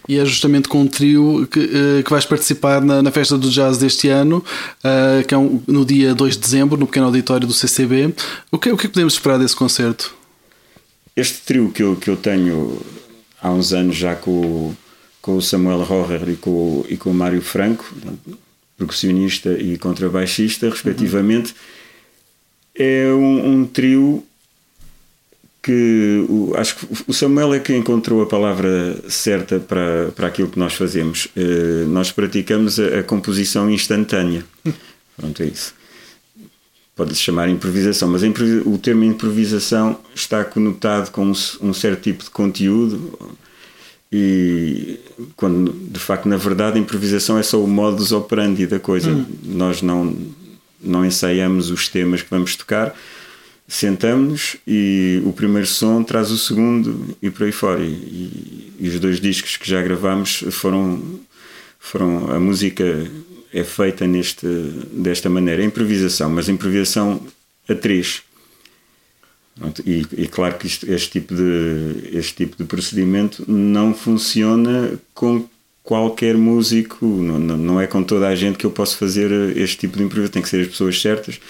E 0.08 0.18
é 0.18 0.24
justamente 0.24 0.68
com 0.68 0.80
um 0.80 0.86
trio 0.86 1.46
que, 1.50 1.60
uh, 1.60 2.02
que 2.02 2.10
vais 2.10 2.24
participar 2.24 2.80
na, 2.80 3.02
na, 3.02 3.10
Festa 3.10 3.36
do 3.36 3.50
Jazz 3.50 3.76
deste 3.76 4.08
ano, 4.08 4.42
uh, 4.82 5.26
que 5.26 5.34
é 5.34 5.38
um, 5.38 5.60
no 5.66 5.84
dia 5.84 6.14
2 6.14 6.34
de 6.34 6.40
dezembro, 6.40 6.78
no 6.78 6.86
pequeno 6.86 7.06
auditório 7.06 7.46
do 7.46 7.52
CCB. 7.52 8.14
O 8.50 8.58
que, 8.58 8.72
o 8.72 8.76
que 8.76 8.88
podemos 8.88 9.12
esperar 9.12 9.38
desse 9.38 9.54
concerto? 9.54 10.14
Este 11.14 11.42
trio 11.42 11.70
que 11.70 11.82
eu, 11.82 11.94
que 11.96 12.08
eu 12.08 12.16
tenho 12.16 12.80
há 13.42 13.50
uns 13.50 13.72
anos 13.72 13.96
já 13.96 14.14
com, 14.14 14.74
com 15.20 15.36
o 15.36 15.42
Samuel 15.42 15.82
Rohrer 15.82 16.28
e 16.30 16.36
com, 16.36 16.86
e 16.88 16.96
com 16.96 17.10
o 17.10 17.14
Mário 17.14 17.42
Franco, 17.42 17.92
percussionista 18.78 19.52
e 19.52 19.76
contrabaixista, 19.76 20.70
respectivamente, 20.70 21.54
uhum. 22.78 22.86
é 22.86 23.12
um, 23.12 23.52
um 23.52 23.66
trio 23.66 24.24
que 25.68 26.24
o, 26.30 26.54
acho 26.56 26.76
que 26.76 26.86
o 27.06 27.12
Samuel 27.12 27.52
é 27.52 27.60
que 27.60 27.76
encontrou 27.76 28.22
a 28.22 28.26
palavra 28.26 28.96
certa 29.06 29.60
para, 29.60 30.10
para 30.16 30.26
aquilo 30.26 30.48
que 30.48 30.58
nós 30.58 30.72
fazemos. 30.72 31.26
Uh, 31.36 31.86
nós 31.88 32.10
praticamos 32.10 32.80
a, 32.80 33.00
a, 33.00 33.02
composição 33.02 33.70
instantânea. 33.70 34.46
Pronto, 35.14 35.42
é 35.42 35.46
isso. 35.46 35.74
Pode-se 36.96 37.20
chamar 37.20 37.50
improvisação, 37.50 38.08
mas 38.08 38.22
o 38.64 38.78
termo 38.78 39.04
improvisação 39.04 40.00
está 40.14 40.42
conotado 40.42 41.10
com 41.10 41.26
um, 41.26 41.34
um, 41.60 41.74
certo 41.74 42.00
tipo 42.00 42.24
de 42.24 42.30
conteúdo 42.30 43.18
e 44.10 44.98
quando 45.36 45.70
de 45.70 46.00
facto 46.00 46.26
na 46.26 46.38
verdade 46.38 46.78
a 46.78 46.80
improvisação 46.80 47.38
é 47.38 47.42
só 47.42 47.62
o 47.62 47.68
modus 47.68 48.10
operandi 48.10 48.66
da 48.66 48.80
coisa. 48.80 49.10
Hum. 49.10 49.26
Nós 49.44 49.82
não, 49.82 50.16
não 50.80 51.04
ensaiamos 51.04 51.70
os 51.70 51.88
temas 51.88 52.22
que 52.22 52.30
vamos 52.30 52.56
tocar, 52.56 52.96
sentamos 53.68 54.56
e 54.66 55.22
o 55.26 55.32
primeiro 55.32 55.66
som 55.66 56.02
traz 56.02 56.30
o 56.30 56.38
segundo 56.38 57.14
e 57.20 57.30
por 57.30 57.44
aí 57.44 57.52
fora. 57.52 57.84
E, 57.84 58.72
e, 58.80 58.88
os 58.88 58.98
dois 58.98 59.20
discos 59.20 59.58
que 59.58 59.68
já 59.68 59.82
gravamos 59.82 60.42
foram, 60.50 61.20
foram 61.78 62.32
a 62.32 62.40
música 62.40 63.06
é 63.52 63.62
feita 63.62 64.06
neste, 64.06 64.46
desta 64.90 65.28
maneira, 65.28 65.62
improvisação, 65.62 66.30
mas 66.30 66.48
improvisação 66.48 67.20
a 67.68 67.74
três. 67.74 68.22
E, 69.84 70.06
e, 70.16 70.28
claro 70.28 70.56
que 70.56 70.66
isto, 70.66 70.90
este, 70.90 71.20
tipo 71.20 71.34
de, 71.34 72.16
este 72.16 72.34
tipo 72.34 72.56
de 72.56 72.64
procedimento 72.64 73.44
não 73.50 73.92
funciona 73.92 74.98
com 75.12 75.46
qualquer 75.82 76.36
músico, 76.36 77.04
não, 77.04 77.38
não 77.38 77.80
é 77.80 77.86
com 77.86 78.02
toda 78.02 78.28
a 78.28 78.36
gente 78.36 78.56
que 78.56 78.64
eu 78.64 78.70
posso 78.70 78.96
fazer 78.96 79.30
este 79.56 79.78
tipo 79.78 79.98
de 79.98 80.04
improvisação, 80.04 80.32
tem 80.32 80.42
que 80.42 80.48
ser 80.48 80.60
as 80.60 80.68
pessoas 80.68 81.00
certas 81.00 81.40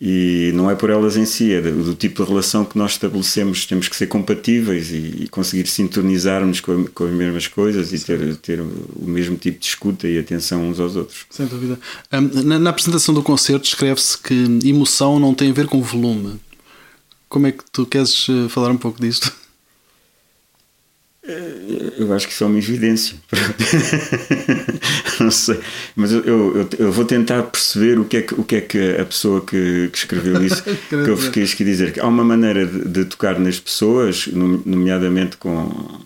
e 0.00 0.52
não 0.54 0.70
é 0.70 0.76
por 0.76 0.90
elas 0.90 1.16
em 1.16 1.24
si, 1.24 1.52
é 1.52 1.60
do, 1.60 1.92
tipo 1.92 2.22
de 2.22 2.28
relação 2.28 2.64
que 2.64 2.78
nós 2.78 2.92
estabelecemos. 2.92 3.66
Temos 3.66 3.88
que 3.88 3.96
ser 3.96 4.06
compatíveis 4.06 4.92
e, 4.92 5.24
e 5.24 5.28
conseguir 5.28 5.66
sintonizar-nos 5.66 6.60
com, 6.60 6.86
com, 6.86 7.04
as 7.04 7.10
mesmas 7.10 7.48
coisas 7.48 7.92
e 7.92 7.98
ter, 7.98 8.36
ter 8.36 8.60
o 8.60 9.04
mesmo 9.04 9.36
tipo 9.36 9.58
de 9.58 9.66
escuta 9.66 10.06
e 10.06 10.16
atenção 10.16 10.68
uns 10.68 10.78
aos 10.78 10.94
outros. 10.94 11.26
Sem 11.30 11.46
dúvida. 11.46 11.80
Um, 12.12 12.44
na, 12.44 12.58
na, 12.60 12.70
apresentação 12.70 13.12
do 13.12 13.24
concerto 13.24 13.66
escreve-se 13.66 14.16
que 14.18 14.34
emoção 14.64 15.18
não 15.18 15.34
tem 15.34 15.50
a 15.50 15.54
ver 15.54 15.66
com 15.66 15.82
volume. 15.82 16.40
Como 17.28 17.48
é 17.48 17.52
que 17.52 17.64
tu 17.72 17.84
queres 17.84 18.26
eh, 18.28 18.48
falar 18.48 18.70
um 18.70 18.78
pouco 18.78 19.00
disto? 19.00 19.32
Eu 21.98 22.12
acho 22.14 22.26
que 22.26 22.32
isso 22.32 22.42
é 22.42 22.46
uma 22.46 22.58
evidência. 22.58 23.16
não 25.20 25.30
sei. 25.30 25.60
Mas 25.94 26.10
eu, 26.10 26.24
eu, 26.24 26.68
eu, 26.78 26.92
vou 26.92 27.04
tentar 27.04 27.42
perceber 27.42 27.98
o 27.98 28.04
que 28.06 28.16
é 28.16 28.22
que, 28.22 28.34
o 28.34 28.44
que, 28.44 28.56
é 28.56 28.60
que 28.62 28.96
a 28.96 29.04
pessoa 29.04 29.42
que, 29.42 29.90
que 29.92 29.98
escreveu 29.98 30.40
isso 30.44 30.62
que 30.62 30.94
eu 30.94 31.16
fiquei 31.18 31.42
a 31.42 31.46
dizer. 31.46 31.92
Que 31.92 32.00
há 32.00 32.06
uma 32.06 32.24
maneira 32.24 32.66
de, 32.66 32.88
de, 32.88 33.04
tocar 33.04 33.38
nas 33.38 33.60
pessoas, 33.60 34.26
nomeadamente 34.28 35.36
com, 35.36 36.00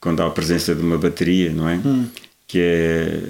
quando 0.00 0.22
há 0.22 0.26
a 0.26 0.30
presença 0.30 0.74
de 0.74 0.80
uma 0.80 0.96
bateria, 0.96 1.52
não 1.52 1.68
é? 1.68 1.76
Hum. 1.76 2.06
Que 2.46 2.58
é 2.60 3.20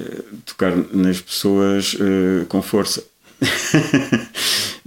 tocar 0.46 0.72
nas 0.92 1.20
pessoas 1.20 1.94
uh, 1.94 2.46
com 2.46 2.62
força. 2.62 3.02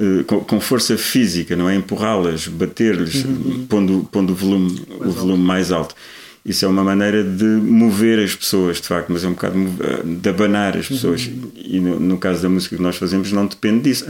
Eh, 0.01 0.23
com, 0.23 0.39
com, 0.39 0.59
força 0.59 0.97
física, 0.97 1.55
não 1.55 1.69
é? 1.69 1.75
Empurrá-las, 1.75 2.47
bater-lhes, 2.47 3.23
uhum, 3.23 3.31
uhum. 3.31 3.65
pondo, 3.67 4.09
pondo 4.11 4.33
o 4.33 4.35
volume, 4.35 4.81
mais 4.89 5.01
o 5.01 5.11
volume 5.11 5.31
alto. 5.31 5.43
mais 5.43 5.71
alto. 5.71 5.95
Isso 6.43 6.65
é 6.65 6.67
uma 6.67 6.83
maneira 6.83 7.23
de 7.23 7.45
mover 7.45 8.17
as 8.19 8.35
pessoas, 8.35 8.81
de 8.81 8.87
facto, 8.87 9.11
mas 9.11 9.23
é 9.23 9.27
um 9.27 9.33
bocado 9.33 9.55
de 10.03 10.29
abanar 10.29 10.75
as 10.75 10.87
pessoas. 10.87 11.27
Uhum. 11.27 11.51
E 11.55 11.79
no, 11.79 11.99
no, 11.99 12.17
caso 12.17 12.41
da 12.41 12.49
música 12.49 12.75
que 12.75 12.81
nós 12.81 12.97
fazemos, 12.97 13.31
não 13.31 13.45
depende 13.45 13.83
disso. 13.83 14.05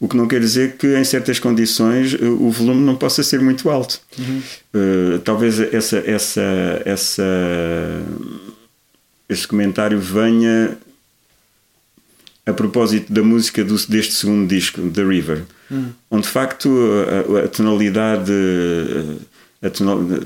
O 0.00 0.08
que 0.08 0.16
não 0.16 0.26
quer 0.26 0.40
dizer 0.40 0.76
que 0.78 0.96
em 0.96 1.04
certas 1.04 1.38
condições 1.38 2.14
eh, 2.14 2.24
o 2.24 2.50
volume 2.50 2.80
não 2.80 2.96
possa 2.96 3.22
ser 3.22 3.40
muito 3.42 3.68
alto. 3.68 4.00
Uhum. 4.18 4.42
Uh, 4.74 5.18
talvez 5.18 5.60
essa, 5.60 5.98
essa, 5.98 6.82
essa, 6.86 7.22
esse 9.28 9.46
comentário 9.46 10.00
venha 10.00 10.78
a 12.46 12.52
propósito 12.54 13.12
da 13.12 13.22
música 13.22 13.62
do, 13.62 13.76
deste 13.86 14.14
segundo 14.14 14.48
disco, 14.48 14.80
The 14.90 15.04
River, 15.04 15.42
uhum. 15.70 15.90
onde 16.10 16.22
de 16.22 16.28
facto 16.28 16.70
a, 17.36 17.44
a 17.44 17.48
tonalidade 17.48 18.32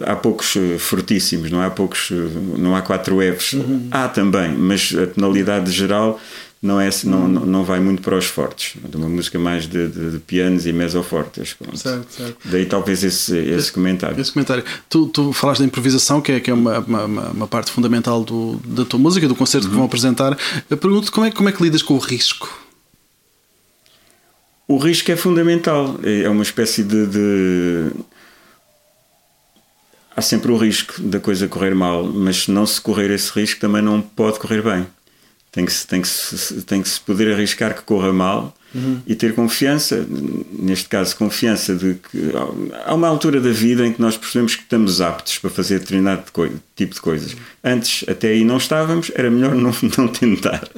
há 0.07 0.15
poucos 0.15 0.57
eh, 0.57 0.79
fortíssimos, 0.79 1.51
não 1.51 1.61
há 1.61 1.69
poucos, 1.69 2.11
eh, 2.13 2.15
não 2.57 2.77
há 2.77 2.83
quatro 2.83 3.19
Fs. 3.21 3.55
Uhum. 3.55 3.89
Há 3.91 4.09
também, 4.09 4.53
mas 4.57 4.95
a 4.97 5.07
tonalidade 5.09 5.73
geral 5.73 6.21
não, 6.63 6.81
é, 6.81 6.89
não, 7.05 7.29
não, 7.29 7.45
não 7.45 7.65
vai 7.65 7.81
muito 7.81 8.01
para 8.01 8.17
os 8.17 8.27
fortes. 8.27 8.77
É 8.91 8.97
uma 8.97 9.09
música 9.09 9.39
mais 9.39 9.67
de, 9.67 9.89
de, 9.89 10.13
de 10.13 10.19
pianos 10.21 10.67
e 10.67 10.73
mesofortes. 10.73 11.57
Certo, 11.75 12.07
certo. 12.11 12.37
Daí 12.45 12.65
talvez 12.65 13.03
esse, 13.03 13.37
esse, 13.37 13.51
esse, 13.51 13.73
comentário. 13.73 14.19
Esse 14.19 14.33
comentário. 14.33 14.65
Tu, 14.89 15.07
tu 15.09 15.33
falaste 15.33 15.61
da 15.61 15.67
improvisação, 15.67 16.23
que 16.23 16.33
é, 16.33 16.41
que 16.41 16.51
é 16.51 16.55
uma, 16.55 16.79
uma, 16.79 17.05
uma 17.31 17.47
parte 17.47 17.71
fundamental 17.71 18.25
do, 18.25 18.57
da 18.65 18.85
tua 18.85 18.99
música, 18.99 19.29
do 19.29 19.35
concerto 19.35 19.67
uhum. 19.67 19.73
que 19.73 19.77
vão 19.77 19.85
apresentar. 19.85 20.39
Eu 20.71 20.77
pergunto 20.77 21.13
como 21.13 21.27
é, 21.27 21.31
como 21.31 21.49
é 21.49 21.53
que 21.53 21.63
lidas 21.63 21.83
com 21.83 21.95
o 21.95 21.99
risco? 21.99 22.63
O 24.67 24.79
risco 24.79 25.11
é 25.11 25.17
fundamental. 25.17 25.99
É 26.03 26.29
uma 26.31 26.43
espécie 26.43 26.83
de, 26.83 27.07
de 27.07 27.91
há 30.17 30.23
sempre 30.23 30.51
o 30.51 30.57
risco 30.57 31.01
da 31.03 31.21
coisa 31.21 31.49
correr 31.49 31.75
mal, 31.75 32.05
mas 32.05 32.45
se 32.45 32.51
não 32.51 32.67
se 32.67 32.81
correr 32.81 33.11
esse 33.11 33.31
risco 33.33 33.61
também 33.61 33.83
não 33.83 34.01
pode 34.01 34.39
correr 34.39 34.63
bem. 34.63 34.87
Tem 35.51 35.65
que, 35.65 35.73
se, 35.73 35.87
tem, 35.87 36.03
que 36.03 36.09
se, 36.09 36.63
tem 36.63 36.83
que 36.83 36.89
se 36.89 37.01
poder 37.01 37.33
arriscar 37.33 37.75
que 37.75 37.83
corra 37.83 38.13
mal 38.13 38.55
uhum. 38.75 39.01
e 39.07 39.15
ter 39.15 39.35
confiança, 39.35 40.07
neste 40.59 40.89
caso, 40.89 41.17
confiança 41.17 41.75
de 41.75 41.95
que 41.95 42.33
há 42.85 42.95
uma 42.95 43.09
altura 43.09 43.41
da 43.41 43.51
vida 43.51 43.87
em 43.87 43.93
que 43.93 44.01
nós 44.01 44.17
percebemos 44.17 44.57
que 44.57 44.63
estamos 44.63 45.01
aptos 45.01 45.39
para 45.39 45.51
fazer 45.51 45.81
determinado 45.81 46.25
tipo 46.75 46.95
de 46.95 47.01
coisas. 47.01 47.37
Antes, 47.63 48.05
até 48.09 48.29
aí 48.29 48.45
não 48.45 48.57
estávamos, 48.57 49.11
era 49.15 49.31
melhor 49.31 49.55
não, 49.55 49.73
não 49.97 50.09
tentar. 50.09 50.69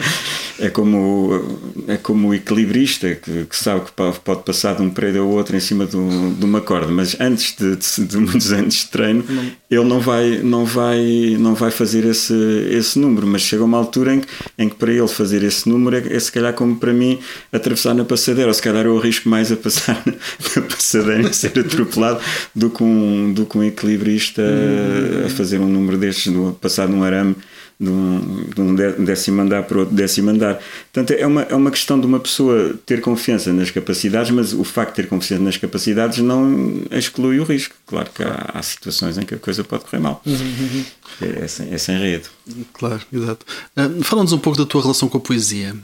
É 0.58 0.70
como, 0.70 1.84
é 1.86 1.96
como 1.96 2.28
o 2.28 2.34
equilibrista 2.34 3.14
que, 3.14 3.44
que 3.44 3.56
sabe 3.56 3.86
que 3.86 3.92
pode 3.92 4.42
passar 4.42 4.74
de 4.74 4.82
um 4.82 4.90
prédio 4.90 5.22
ao 5.22 5.28
outro 5.28 5.56
em 5.56 5.60
cima 5.60 5.86
de, 5.86 5.96
um, 5.96 6.34
uma 6.42 6.60
corda, 6.60 6.90
mas 6.90 7.18
antes 7.20 7.54
de, 7.56 7.76
de, 7.76 8.06
de, 8.06 8.16
muitos 8.16 8.52
anos 8.52 8.74
de 8.74 8.86
treino, 8.86 9.24
não. 9.28 9.52
Ele 9.68 9.84
não 9.84 10.00
vai, 10.00 10.38
não 10.42 10.64
vai, 10.64 11.36
não 11.38 11.54
vai 11.54 11.70
fazer 11.70 12.04
esse, 12.04 12.34
esse 12.70 12.98
número. 12.98 13.26
Mas 13.26 13.42
chega 13.42 13.64
uma 13.64 13.76
altura 13.76 14.14
em 14.14 14.20
que, 14.20 14.28
em 14.58 14.68
que 14.68 14.76
para 14.76 14.92
ele 14.92 15.08
fazer 15.08 15.42
esse 15.42 15.68
número 15.68 15.96
é, 15.96 16.16
é 16.16 16.20
se 16.20 16.30
calhar 16.30 16.52
como 16.52 16.76
para 16.76 16.92
mim 16.92 17.18
atravessar 17.52 17.94
na 17.94 18.04
passadeira, 18.04 18.48
ou 18.48 18.54
se 18.54 18.62
calhar 18.62 18.86
eu 18.86 18.96
arrisco 18.98 19.28
mais 19.28 19.50
a 19.50 19.56
passar 19.56 20.00
na 20.06 20.62
passadeira 20.62 21.28
e 21.28 21.34
ser 21.34 21.58
atropelado 21.58 22.20
do 22.54 22.70
que 22.70 22.82
um, 22.84 23.32
do 23.32 23.44
que 23.44 23.58
um 23.58 23.64
equilibrista 23.64 24.42
hum. 24.42 25.26
a 25.26 25.30
fazer 25.30 25.58
um 25.58 25.68
número 25.68 25.98
destes, 25.98 26.32
passar 26.60 26.88
num 26.88 27.02
arame 27.02 27.34
de 27.78 27.90
um, 27.90 28.44
de 28.54 28.60
um 28.60 28.74
décimo 29.04 29.42
andar 29.42 29.64
para 29.64 29.78
outro 29.78 29.94
décimo 29.94 30.30
andar. 30.30 30.58
Portanto, 30.92 31.18
é 31.18 31.26
uma, 31.26 31.42
é 31.42 31.54
uma 31.54 31.70
questão 31.70 32.00
de 32.00 32.06
uma 32.06 32.18
pessoa 32.18 32.74
ter 32.86 33.00
confiança 33.00 33.52
nas 33.52 33.70
capacidades, 33.70 34.30
mas 34.30 34.52
o 34.54 34.64
facto 34.64 34.96
de 34.96 35.02
ter 35.02 35.08
confiança 35.08 35.42
nas 35.42 35.56
capacidades 35.56 36.18
não 36.18 36.82
exclui 36.90 37.38
o 37.38 37.44
risco. 37.44 37.74
Claro 37.86 38.08
que 38.14 38.22
há, 38.22 38.50
há 38.54 38.62
situações 38.62 39.18
em 39.18 39.22
que 39.22 39.34
a 39.34 39.38
coisa 39.38 39.55
pode 39.64 39.84
correr 39.84 40.00
mal. 40.00 40.22
Uhum, 40.24 40.34
uhum. 40.34 40.84
É, 41.20 41.44
é, 41.44 41.48
sem, 41.48 41.72
é 41.72 41.78
sem 41.78 41.98
rede. 41.98 42.28
Claro, 42.72 43.02
exato. 43.12 43.46
Uh, 43.76 44.02
Fala-nos 44.02 44.32
um 44.32 44.38
pouco 44.38 44.58
da 44.58 44.66
tua 44.66 44.82
relação 44.82 45.08
com 45.08 45.18
a 45.18 45.20
poesia. 45.20 45.74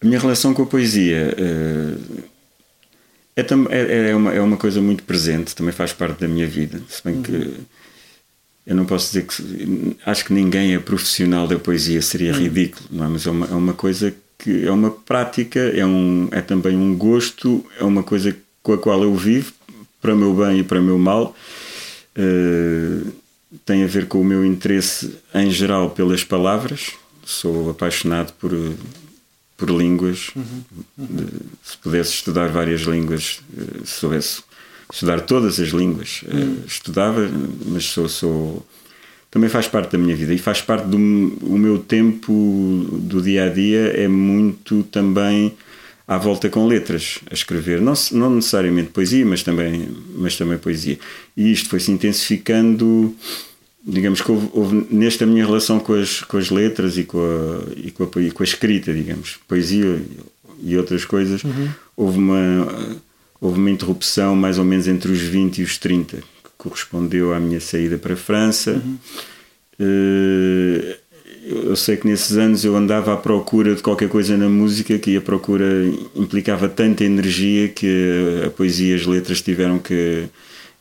A 0.00 0.06
minha 0.06 0.18
relação 0.18 0.54
com 0.54 0.62
a 0.62 0.66
poesia. 0.66 1.34
Uh, 1.38 2.22
é, 3.36 3.42
é, 3.70 4.10
é, 4.10 4.16
uma, 4.16 4.32
é 4.32 4.40
uma 4.40 4.56
coisa 4.56 4.80
muito 4.80 5.04
presente, 5.04 5.54
também 5.54 5.72
faz 5.72 5.92
parte 5.92 6.20
da 6.20 6.28
minha 6.28 6.46
vida. 6.46 6.82
Se 6.88 7.04
bem 7.04 7.16
uhum. 7.16 7.22
que 7.22 7.54
eu 8.66 8.76
não 8.76 8.84
posso 8.84 9.06
dizer 9.06 9.26
que 9.26 9.96
acho 10.04 10.24
que 10.26 10.32
ninguém 10.32 10.74
é 10.74 10.78
profissional 10.78 11.48
da 11.48 11.58
poesia, 11.58 12.02
seria 12.02 12.32
hum. 12.32 12.38
ridículo, 12.38 12.84
não 12.90 13.06
é? 13.06 13.08
mas 13.08 13.26
é 13.26 13.30
uma, 13.30 13.46
é 13.46 13.54
uma 13.54 13.72
coisa 13.72 14.14
que 14.36 14.66
é 14.66 14.70
uma 14.70 14.90
prática, 14.90 15.58
é, 15.58 15.86
um, 15.86 16.28
é 16.30 16.42
também 16.42 16.76
um 16.76 16.94
gosto, 16.94 17.64
é 17.80 17.84
uma 17.84 18.02
coisa 18.02 18.36
com 18.62 18.74
a 18.74 18.78
qual 18.78 19.02
eu 19.02 19.14
vivo, 19.14 19.52
para 20.02 20.14
o 20.14 20.16
meu 20.16 20.34
bem 20.34 20.60
e 20.60 20.62
para 20.62 20.80
o 20.80 20.82
meu 20.82 20.98
mal. 20.98 21.34
Uh, 22.18 23.12
tem 23.64 23.84
a 23.84 23.86
ver 23.86 24.06
com 24.06 24.20
o 24.20 24.24
meu 24.24 24.44
interesse 24.44 25.16
em 25.34 25.50
geral 25.50 25.90
pelas 25.90 26.24
palavras. 26.24 26.92
Sou 27.24 27.70
apaixonado 27.70 28.32
por, 28.34 28.50
por 29.56 29.70
línguas. 29.70 30.30
Uhum. 30.34 30.64
Uhum. 30.98 31.26
Se 31.62 31.76
pudesse 31.78 32.10
estudar 32.10 32.48
várias 32.48 32.82
línguas, 32.82 33.40
eh, 33.56 33.84
se 33.84 34.00
soubesse 34.00 34.42
estudar 34.92 35.20
todas 35.20 35.60
as 35.60 35.68
línguas. 35.68 36.22
Hum. 36.26 36.56
Uh, 36.62 36.66
estudava, 36.66 37.30
mas 37.66 37.84
sou, 37.84 38.08
sou, 38.08 38.66
também 39.30 39.48
faz 39.48 39.68
parte 39.68 39.92
da 39.92 39.98
minha 39.98 40.16
vida 40.16 40.32
e 40.32 40.38
faz 40.38 40.60
parte 40.60 40.86
do 40.86 40.96
o 40.96 41.58
meu 41.58 41.78
tempo 41.78 42.32
do 42.92 43.20
dia 43.20 43.44
a 43.44 43.48
dia 43.48 43.88
é 43.88 44.08
muito 44.08 44.82
também 44.84 45.54
à 46.08 46.18
volta 46.18 46.48
com 46.48 46.66
letras 46.66 47.20
a 47.30 47.34
escrever 47.34 47.80
não, 47.80 47.92
não 48.12 48.30
necessariamente 48.30 48.90
poesia 48.90 49.24
mas 49.24 49.42
também 49.42 49.88
mas 50.16 50.36
também 50.36 50.58
poesia 50.58 50.98
e 51.36 51.52
isto 51.52 51.68
foi 51.68 51.78
se 51.78 51.92
intensificando 51.92 53.14
digamos 53.86 54.20
que 54.20 54.30
houve, 54.30 54.48
houve, 54.52 54.86
nesta 54.90 55.24
minha 55.24 55.46
relação 55.46 55.78
com 55.78 55.94
as, 55.94 56.22
com 56.22 56.36
as 56.36 56.50
letras 56.50 56.98
e 56.98 57.04
com 57.04 57.18
a, 57.18 57.72
e 57.76 57.90
com 57.90 58.04
a, 58.04 58.22
e 58.22 58.30
com 58.30 58.42
a 58.42 58.46
escrita 58.46 58.92
digamos 58.92 59.38
poesia 59.46 60.02
e 60.60 60.76
outras 60.76 61.04
coisas 61.04 61.44
uhum. 61.44 61.68
houve 61.96 62.18
uma 62.18 62.98
houve 63.40 63.58
uma 63.60 63.70
interrupção 63.70 64.34
mais 64.34 64.58
ou 64.58 64.64
menos 64.64 64.88
entre 64.88 65.12
os 65.12 65.20
20 65.20 65.58
e 65.58 65.62
os 65.62 65.78
30 65.78 66.18
correspondeu 66.58 67.32
à 67.32 67.38
minha 67.38 67.60
saída 67.60 67.96
para 67.96 68.14
a 68.14 68.16
França. 68.16 68.72
Uhum. 68.72 68.98
Eu 71.50 71.76
sei 71.76 71.96
que 71.96 72.06
nesses 72.06 72.36
anos 72.36 72.62
eu 72.62 72.76
andava 72.76 73.14
à 73.14 73.16
procura 73.16 73.74
de 73.74 73.82
qualquer 73.82 74.08
coisa 74.08 74.36
na 74.36 74.48
música 74.48 74.98
que 74.98 75.16
a 75.16 75.20
procura 75.20 75.66
implicava 76.14 76.68
tanta 76.68 77.04
energia 77.04 77.68
que 77.68 78.42
a 78.46 78.50
poesia 78.50 78.92
e 78.92 79.00
as 79.00 79.06
letras 79.06 79.40
tiveram 79.40 79.78
que, 79.78 80.24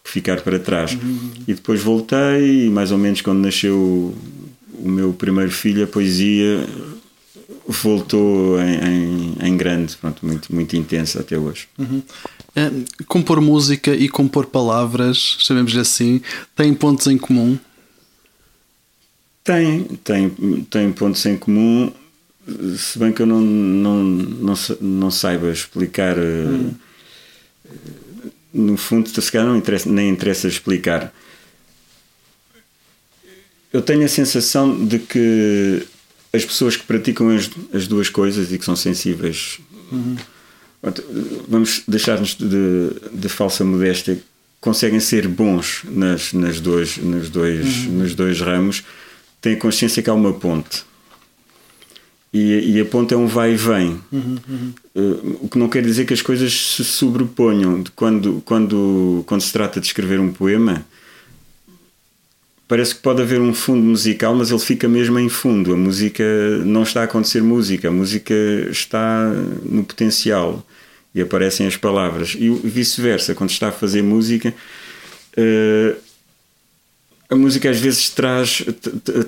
que 0.03 0.09
ficar 0.09 0.41
para 0.41 0.59
trás. 0.59 0.91
Uhum. 0.93 1.31
E 1.47 1.53
depois 1.53 1.81
voltei 1.81 2.65
e 2.65 2.69
mais 2.69 2.91
ou 2.91 2.97
menos 2.97 3.21
quando 3.21 3.39
nasceu 3.39 4.13
o 4.77 4.89
meu 4.89 5.13
primeiro 5.13 5.51
filho, 5.51 5.85
a 5.85 5.87
poesia 5.87 6.67
voltou 7.67 8.59
em, 8.61 8.75
em, 8.75 9.47
em, 9.47 9.57
grande, 9.57 9.95
pronto, 9.97 10.25
muito, 10.25 10.53
muito 10.53 10.75
intensa 10.75 11.19
até 11.19 11.37
hoje. 11.37 11.67
Uhum. 11.77 12.01
É, 12.55 12.71
compor 13.07 13.41
música 13.41 13.95
e 13.95 14.07
compor 14.09 14.47
palavras, 14.47 15.37
chamemos 15.39 15.75
assim, 15.77 16.21
têm 16.55 16.73
pontos 16.73 17.07
em 17.07 17.17
comum? 17.17 17.57
Tem, 19.47 19.83
tem, 20.03 20.29
tem 20.69 20.91
pontos 20.91 21.25
em 21.25 21.37
comum, 21.37 21.89
se 22.77 22.99
bem 22.99 23.13
que 23.13 23.21
eu 23.21 23.25
não, 23.25 23.39
não, 23.39 24.03
não, 24.03 24.53
não 24.81 25.09
saiba 25.09 25.49
explicar. 25.49 26.17
Hum. 26.17 26.73
No 28.53 28.75
fundo, 28.75 29.09
se 29.09 29.31
calhar 29.31 29.47
não 29.47 29.55
interessa, 29.55 29.89
nem 29.89 30.09
interessa 30.09 30.47
explicar. 30.47 31.13
Eu 33.71 33.81
tenho 33.81 34.03
a 34.03 34.09
sensação 34.09 34.85
de 34.85 34.99
que 34.99 35.85
as 36.33 36.43
pessoas 36.43 36.75
que 36.75 36.83
praticam 36.83 37.29
as, 37.29 37.49
as 37.73 37.87
duas 37.87 38.09
coisas 38.09 38.51
e 38.51 38.57
que 38.57 38.65
são 38.65 38.75
sensíveis. 38.75 39.59
Uhum 39.91 40.17
vamos 41.47 41.83
deixar-nos 41.87 42.35
de, 42.35 42.91
de, 43.11 43.29
falsa 43.29 43.63
modéstia, 43.63 44.17
conseguem 44.61 44.99
ser 44.99 45.27
bons 45.27 45.81
nas, 45.85 46.33
nas 46.33 46.59
dois, 46.59 46.97
nos, 46.97 47.29
dois, 47.29 47.85
uhum. 47.85 47.91
nos 47.93 48.15
dois 48.15 48.39
ramos, 48.39 48.83
têm 49.41 49.53
a 49.53 49.57
consciência 49.57 50.01
que 50.01 50.09
há 50.09 50.13
uma 50.13 50.33
ponte. 50.33 50.85
E, 52.33 52.73
e 52.73 52.81
a 52.81 52.85
ponte 52.85 53.13
é 53.13 53.17
um 53.17 53.25
vai 53.25 53.53
e 53.53 53.55
vem. 53.55 53.99
Uhum, 54.11 54.37
uhum. 54.47 54.73
Uh, 54.93 55.37
o 55.41 55.49
que 55.49 55.57
não 55.57 55.69
quer 55.69 55.81
dizer 55.81 56.05
que 56.05 56.13
as 56.13 56.21
coisas 56.21 56.53
se 56.53 56.83
sobreponham. 56.83 57.83
Quando, 57.95 58.41
quando, 58.45 59.23
quando 59.25 59.41
se 59.41 59.51
trata 59.51 59.79
de 59.79 59.87
escrever 59.87 60.19
um 60.19 60.31
poema, 60.31 60.85
parece 62.67 62.95
que 62.95 63.01
pode 63.01 63.21
haver 63.21 63.39
um 63.39 63.53
fundo 63.53 63.83
musical, 63.83 64.35
mas 64.35 64.51
ele 64.51 64.59
fica 64.59 64.87
mesmo 64.87 65.17
em 65.17 65.29
fundo. 65.29 65.73
A 65.73 65.77
música 65.77 66.23
não 66.65 66.83
está 66.83 67.01
a 67.01 67.03
acontecer 67.05 67.41
música, 67.41 67.87
a 67.87 67.91
música 67.91 68.33
está 68.69 69.31
no 69.63 69.83
potencial 69.83 70.65
e 71.15 71.21
aparecem 71.21 71.65
as 71.65 71.77
palavras. 71.77 72.35
E 72.37 72.49
vice-versa, 72.49 73.33
quando 73.33 73.51
está 73.51 73.69
a 73.69 73.71
fazer 73.71 74.03
música, 74.03 74.53
uh, 75.37 76.06
a 77.29 77.35
música 77.35 77.69
às 77.69 77.79
vezes 77.79 78.09
traz, 78.09 78.63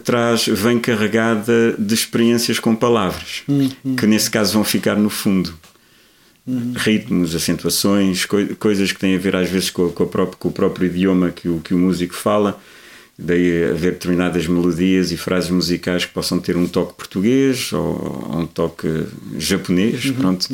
traz, 0.04 0.46
vem 0.48 0.80
carregada 0.80 1.76
de 1.78 1.94
experiências 1.94 2.60
com 2.60 2.76
palavras, 2.76 3.44
uhum. 3.48 3.96
que 3.96 4.08
nesse 4.08 4.30
caso 4.32 4.54
vão 4.54 4.64
ficar 4.64 4.96
no 4.96 5.10
fundo. 5.10 5.54
Uhum. 6.48 6.74
Ritmos, 6.76 7.36
acentuações, 7.36 8.26
co 8.26 8.38
coisas 8.56 8.92
que 8.92 9.00
têm 9.00 9.16
a 9.16 9.20
ver 9.20 9.36
às 9.36 9.50
vezes 9.50 9.70
com, 9.70 9.90
com, 9.92 10.08
próprio, 10.08 10.38
com 10.38 10.50
o 10.50 10.52
próprio 10.52 10.88
idioma 10.88 11.30
que 11.30 11.48
o, 11.48 11.60
que 11.60 11.74
o 11.74 11.78
músico 11.78 12.16
fala 12.16 12.60
daí 13.20 13.66
haver 13.66 13.94
determinadas 13.94 14.48
melodias 14.48 15.12
e 15.12 15.18
frases 15.18 15.50
musicais 15.50 16.06
que 16.06 16.14
possam 16.14 16.40
ter 16.40 16.56
um 16.56 16.66
toque 16.66 16.94
português 16.94 17.74
ou, 17.74 18.40
um 18.40 18.46
toque 18.46 18.88
japonês, 19.38 20.06
uhum, 20.06 20.14
pronto. 20.14 20.48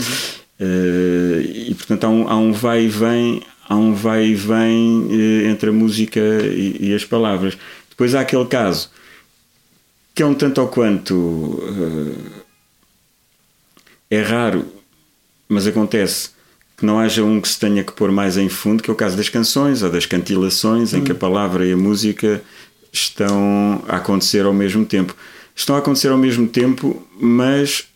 Uh, 0.59 1.41
e 1.41 1.75
portanto 1.75 2.05
há 2.05 2.09
um, 2.09 2.27
há 2.27 2.37
um 2.37 2.51
vai 2.51 2.85
e 2.85 2.87
vem, 2.87 3.43
há 3.67 3.75
um 3.75 3.93
vai 3.93 4.27
e 4.27 4.35
vem 4.35 5.05
uh, 5.05 5.47
entre 5.47 5.69
a 5.69 5.73
música 5.73 6.19
e, 6.19 6.89
e, 6.89 6.93
as 6.93 7.03
palavras. 7.03 7.57
Depois 7.89 8.13
há 8.15 8.21
aquele 8.21 8.45
caso 8.45 8.89
que 10.13 10.23
é 10.23 10.25
um 10.25 10.33
tanto 10.33 10.61
ou 10.61 10.67
quanto 10.67 11.13
uh, 11.13 12.31
é 14.09 14.21
raro, 14.21 14.65
mas 15.49 15.67
acontece 15.67 16.29
que 16.77 16.85
não 16.85 16.99
haja 16.99 17.23
um 17.23 17.39
que 17.39 17.47
se 17.47 17.59
tenha 17.59 17.83
que 17.83 17.91
pôr 17.91 18.11
mais 18.11 18.37
em 18.37 18.49
fundo, 18.49 18.83
que 18.83 18.89
é 18.89 18.93
o 18.93 18.95
caso 18.95 19.15
das 19.15 19.29
canções 19.29 19.81
ou 19.81 19.89
das 19.89 20.05
cantilações, 20.05 20.93
em 20.93 21.03
que 21.03 21.11
a 21.11 21.15
hum. 21.15 21.17
palavra 21.17 21.65
e 21.65 21.71
a 21.71 21.77
música 21.77 22.41
estão 22.91 23.83
a 23.87 23.97
acontecer 23.97 24.45
ao 24.45 24.53
mesmo 24.53 24.85
tempo. 24.85 25.15
Estão 25.55 25.75
a 25.75 25.79
acontecer 25.79 26.09
ao 26.09 26.17
mesmo 26.17 26.47
tempo, 26.47 27.05
mas 27.19 27.87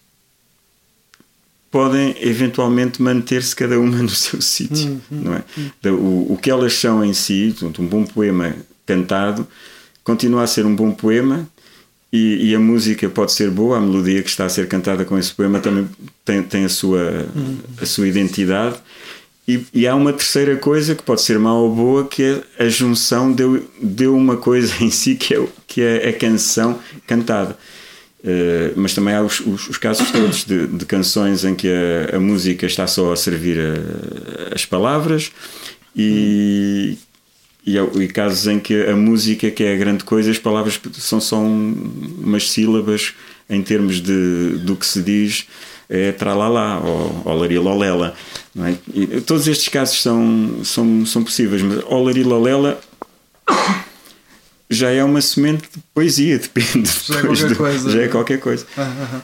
podem 1.72 2.16
eventualmente 2.20 3.02
manter-se 3.02 3.56
cada 3.56 3.80
uma 3.80 3.98
no 4.04 4.10
seu 4.10 4.42
sítio, 4.42 4.92
hum, 4.92 5.02
hum, 5.12 5.22
não 5.24 5.34
é? 5.36 5.44
O, 5.92 6.34
o 6.34 6.40
que 6.42 6.50
elas 6.50 6.74
são 6.74 7.04
em 7.04 7.14
si, 7.14 7.56
um 7.80 7.86
bom 7.86 8.04
poema 8.06 8.56
cantado, 8.86 9.48
continua 10.04 10.44
a 10.44 10.48
ser 10.48 10.66
um 10.66 10.76
bom 10.76 10.92
poema 10.92 11.48
e, 12.12 12.50
e, 12.50 12.56
a 12.56 12.60
música 12.60 13.08
pode 13.08 13.32
ser 13.32 13.52
boa, 13.52 13.78
a 13.78 13.82
melodia 13.82 14.24
que 14.24 14.30
está 14.30 14.46
a 14.46 14.50
ser 14.50 14.68
cantada 14.68 15.06
com 15.06 15.18
esse 15.18 15.32
poema 15.32 15.60
também 15.60 15.88
tem, 16.26 16.42
tem 16.42 16.66
a, 16.66 16.70
sua, 16.70 17.28
a 17.80 17.86
sua 17.86 18.08
identidade. 18.08 18.78
E, 19.48 19.64
e, 19.72 19.88
há 19.88 19.94
uma 19.94 20.12
terceira 20.12 20.56
coisa 20.58 20.96
que 20.96 21.04
pode 21.04 21.22
ser 21.22 21.38
má 21.38 21.54
ou 21.54 21.74
boa, 21.74 22.08
que 22.08 22.24
é 22.24 22.66
a 22.66 22.68
junção 22.68 23.32
de, 23.32 23.44
de 23.80 24.08
uma 24.08 24.38
coisa 24.38 24.74
em 24.82 24.90
si, 24.90 25.16
que 25.16 25.36
é, 25.36 25.48
que 25.68 25.82
é 25.82 26.10
a 26.10 26.14
canção 26.14 26.80
cantada. 27.06 27.56
Uh, 28.22 28.74
mas 28.76 28.94
também 28.94 29.14
há 29.14 29.22
os, 29.22 29.40
os, 29.40 29.70
os 29.70 29.78
casos 29.78 30.12
todos 30.12 30.44
de, 30.44 30.68
de, 30.68 30.86
canções 30.86 31.46
em 31.46 31.56
que 31.56 31.70
a, 31.70 32.18
a 32.18 32.20
música 32.20 32.66
está 32.66 32.86
só 32.86 33.14
a 33.14 33.16
servir 33.16 33.58
a, 33.58 34.54
as 34.54 34.66
palavras 34.66 35.32
e, 35.96 36.98
e, 37.66 37.78
e, 37.78 38.08
casos 38.10 38.46
em 38.48 38.60
que 38.60 38.88
a 38.88 38.96
música, 38.96 39.50
que 39.50 39.64
é 39.64 39.74
a 39.74 39.78
grande 39.78 40.04
coisa, 40.04 40.30
as 40.30 40.38
palavras 40.38 40.78
são 40.96 41.22
só 41.22 41.38
um, 41.38 42.18
umas 42.22 42.52
sílabas 42.52 43.14
em 43.50 43.62
termos 43.62 44.02
de, 44.02 44.58
do 44.66 44.76
que 44.76 44.86
se 44.86 45.02
diz 45.02 45.48
é 45.90 46.12
tralalá 46.12 46.80
ou, 46.80 47.22
ou 47.26 47.36
larilolela. 47.36 48.14
É? 48.60 48.76
E 48.94 49.22
todos 49.22 49.48
estes 49.48 49.70
casos 49.70 50.02
são, 50.02 50.64
são, 50.64 51.06
são 51.06 51.24
possíveis, 51.24 51.62
mas 51.64 51.84
o 51.84 52.04
larilolela 52.04 52.80
já 54.70 54.92
é 54.92 55.04
uma 55.04 55.22
semente 55.22 55.64
de 55.64 55.84
poesia, 55.94 56.38
depende. 56.40 56.90
Já 57.06 57.20
é 57.20 57.22
qualquer 57.22 57.48
de, 57.48 57.56
coisa. 57.56 57.92
Já 57.92 58.02
é 58.02 58.08
qualquer 58.08 58.40
coisa. 58.40 58.68
Ah, 58.78 58.82
ah, 58.82 59.10
ah. 59.16 59.22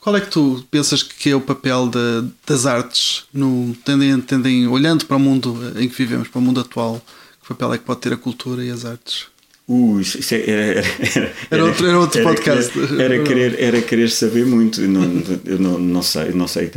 Qual 0.00 0.16
é 0.16 0.20
que 0.20 0.30
tu 0.30 0.64
pensas 0.68 1.02
que 1.02 1.30
é 1.30 1.36
o 1.36 1.40
papel 1.40 1.88
de, 1.88 2.28
das 2.44 2.66
artes, 2.66 3.24
no, 3.32 3.72
tendem, 3.84 4.20
tendem, 4.20 4.66
olhando 4.66 5.06
para 5.06 5.16
o 5.16 5.20
mundo 5.20 5.56
em 5.76 5.88
que 5.88 5.96
vivemos, 5.96 6.26
para 6.26 6.40
o 6.40 6.42
mundo 6.42 6.60
atual? 6.60 7.00
Que 7.40 7.48
papel 7.48 7.74
é 7.74 7.78
que 7.78 7.84
pode 7.84 8.00
ter 8.00 8.12
a 8.12 8.16
cultura 8.16 8.64
e 8.64 8.70
as 8.70 8.84
artes? 8.84 9.26
Uh, 9.68 10.00
isso 10.00 10.34
era, 10.34 10.44
era, 10.44 10.80
era, 11.14 11.32
era, 11.50 11.64
outro, 11.64 11.86
era 11.86 11.98
outro 11.98 12.22
podcast. 12.22 12.72
Era, 13.00 13.22
querer, 13.22 13.60
era 13.60 13.80
querer 13.80 14.10
saber 14.10 14.44
muito. 14.44 14.80
Não, 14.80 15.22
eu 15.44 15.58
não, 15.58 15.78
não 15.78 16.02
sei, 16.02 16.32
não 16.32 16.48
sei. 16.48 16.70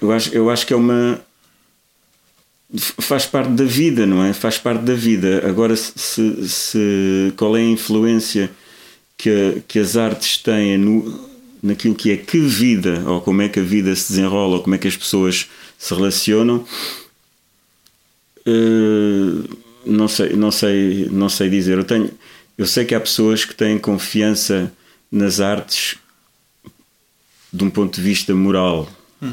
Eu 0.00 0.12
acho, 0.12 0.32
eu 0.32 0.48
acho 0.50 0.64
que 0.64 0.72
é 0.72 0.76
uma. 0.76 1.20
Faz 2.78 3.26
parte 3.26 3.50
da 3.50 3.64
vida, 3.64 4.06
não 4.06 4.24
é? 4.24 4.32
Faz 4.32 4.58
parte 4.58 4.82
da 4.82 4.94
vida. 4.94 5.42
Agora, 5.46 5.74
se, 5.74 6.48
se 6.48 7.32
qual 7.36 7.56
é 7.56 7.60
a 7.60 7.64
influência 7.64 8.50
que, 9.16 9.62
que 9.66 9.78
as 9.78 9.96
artes 9.96 10.38
têm 10.38 10.78
no, 10.78 11.28
naquilo 11.62 11.94
que 11.94 12.10
é 12.10 12.16
que 12.16 12.38
vida, 12.38 13.02
ou 13.06 13.20
como 13.20 13.42
é 13.42 13.48
que 13.48 13.60
a 13.60 13.62
vida 13.62 13.94
se 13.94 14.12
desenrola, 14.12 14.56
ou 14.56 14.62
como 14.62 14.74
é 14.74 14.78
que 14.78 14.88
as 14.88 14.96
pessoas 14.96 15.48
se 15.78 15.94
relacionam. 15.94 16.64
Uh, 18.46 19.58
não 19.84 20.08
sei, 20.08 20.34
não 20.34 20.50
sei, 20.50 21.08
não 21.10 21.28
sei 21.28 21.50
dizer. 21.50 21.78
Eu 21.78 21.84
tenho, 21.84 22.10
eu 22.56 22.66
sei 22.66 22.84
que 22.84 22.94
há 22.94 23.00
pessoas 23.00 23.44
que 23.44 23.54
têm 23.54 23.78
confiança 23.78 24.72
nas 25.10 25.40
artes 25.40 25.96
de 27.52 27.64
um 27.64 27.70
ponto 27.70 27.96
de 27.96 28.02
vista 28.02 28.34
moral. 28.34 28.88
Uhum. 29.20 29.32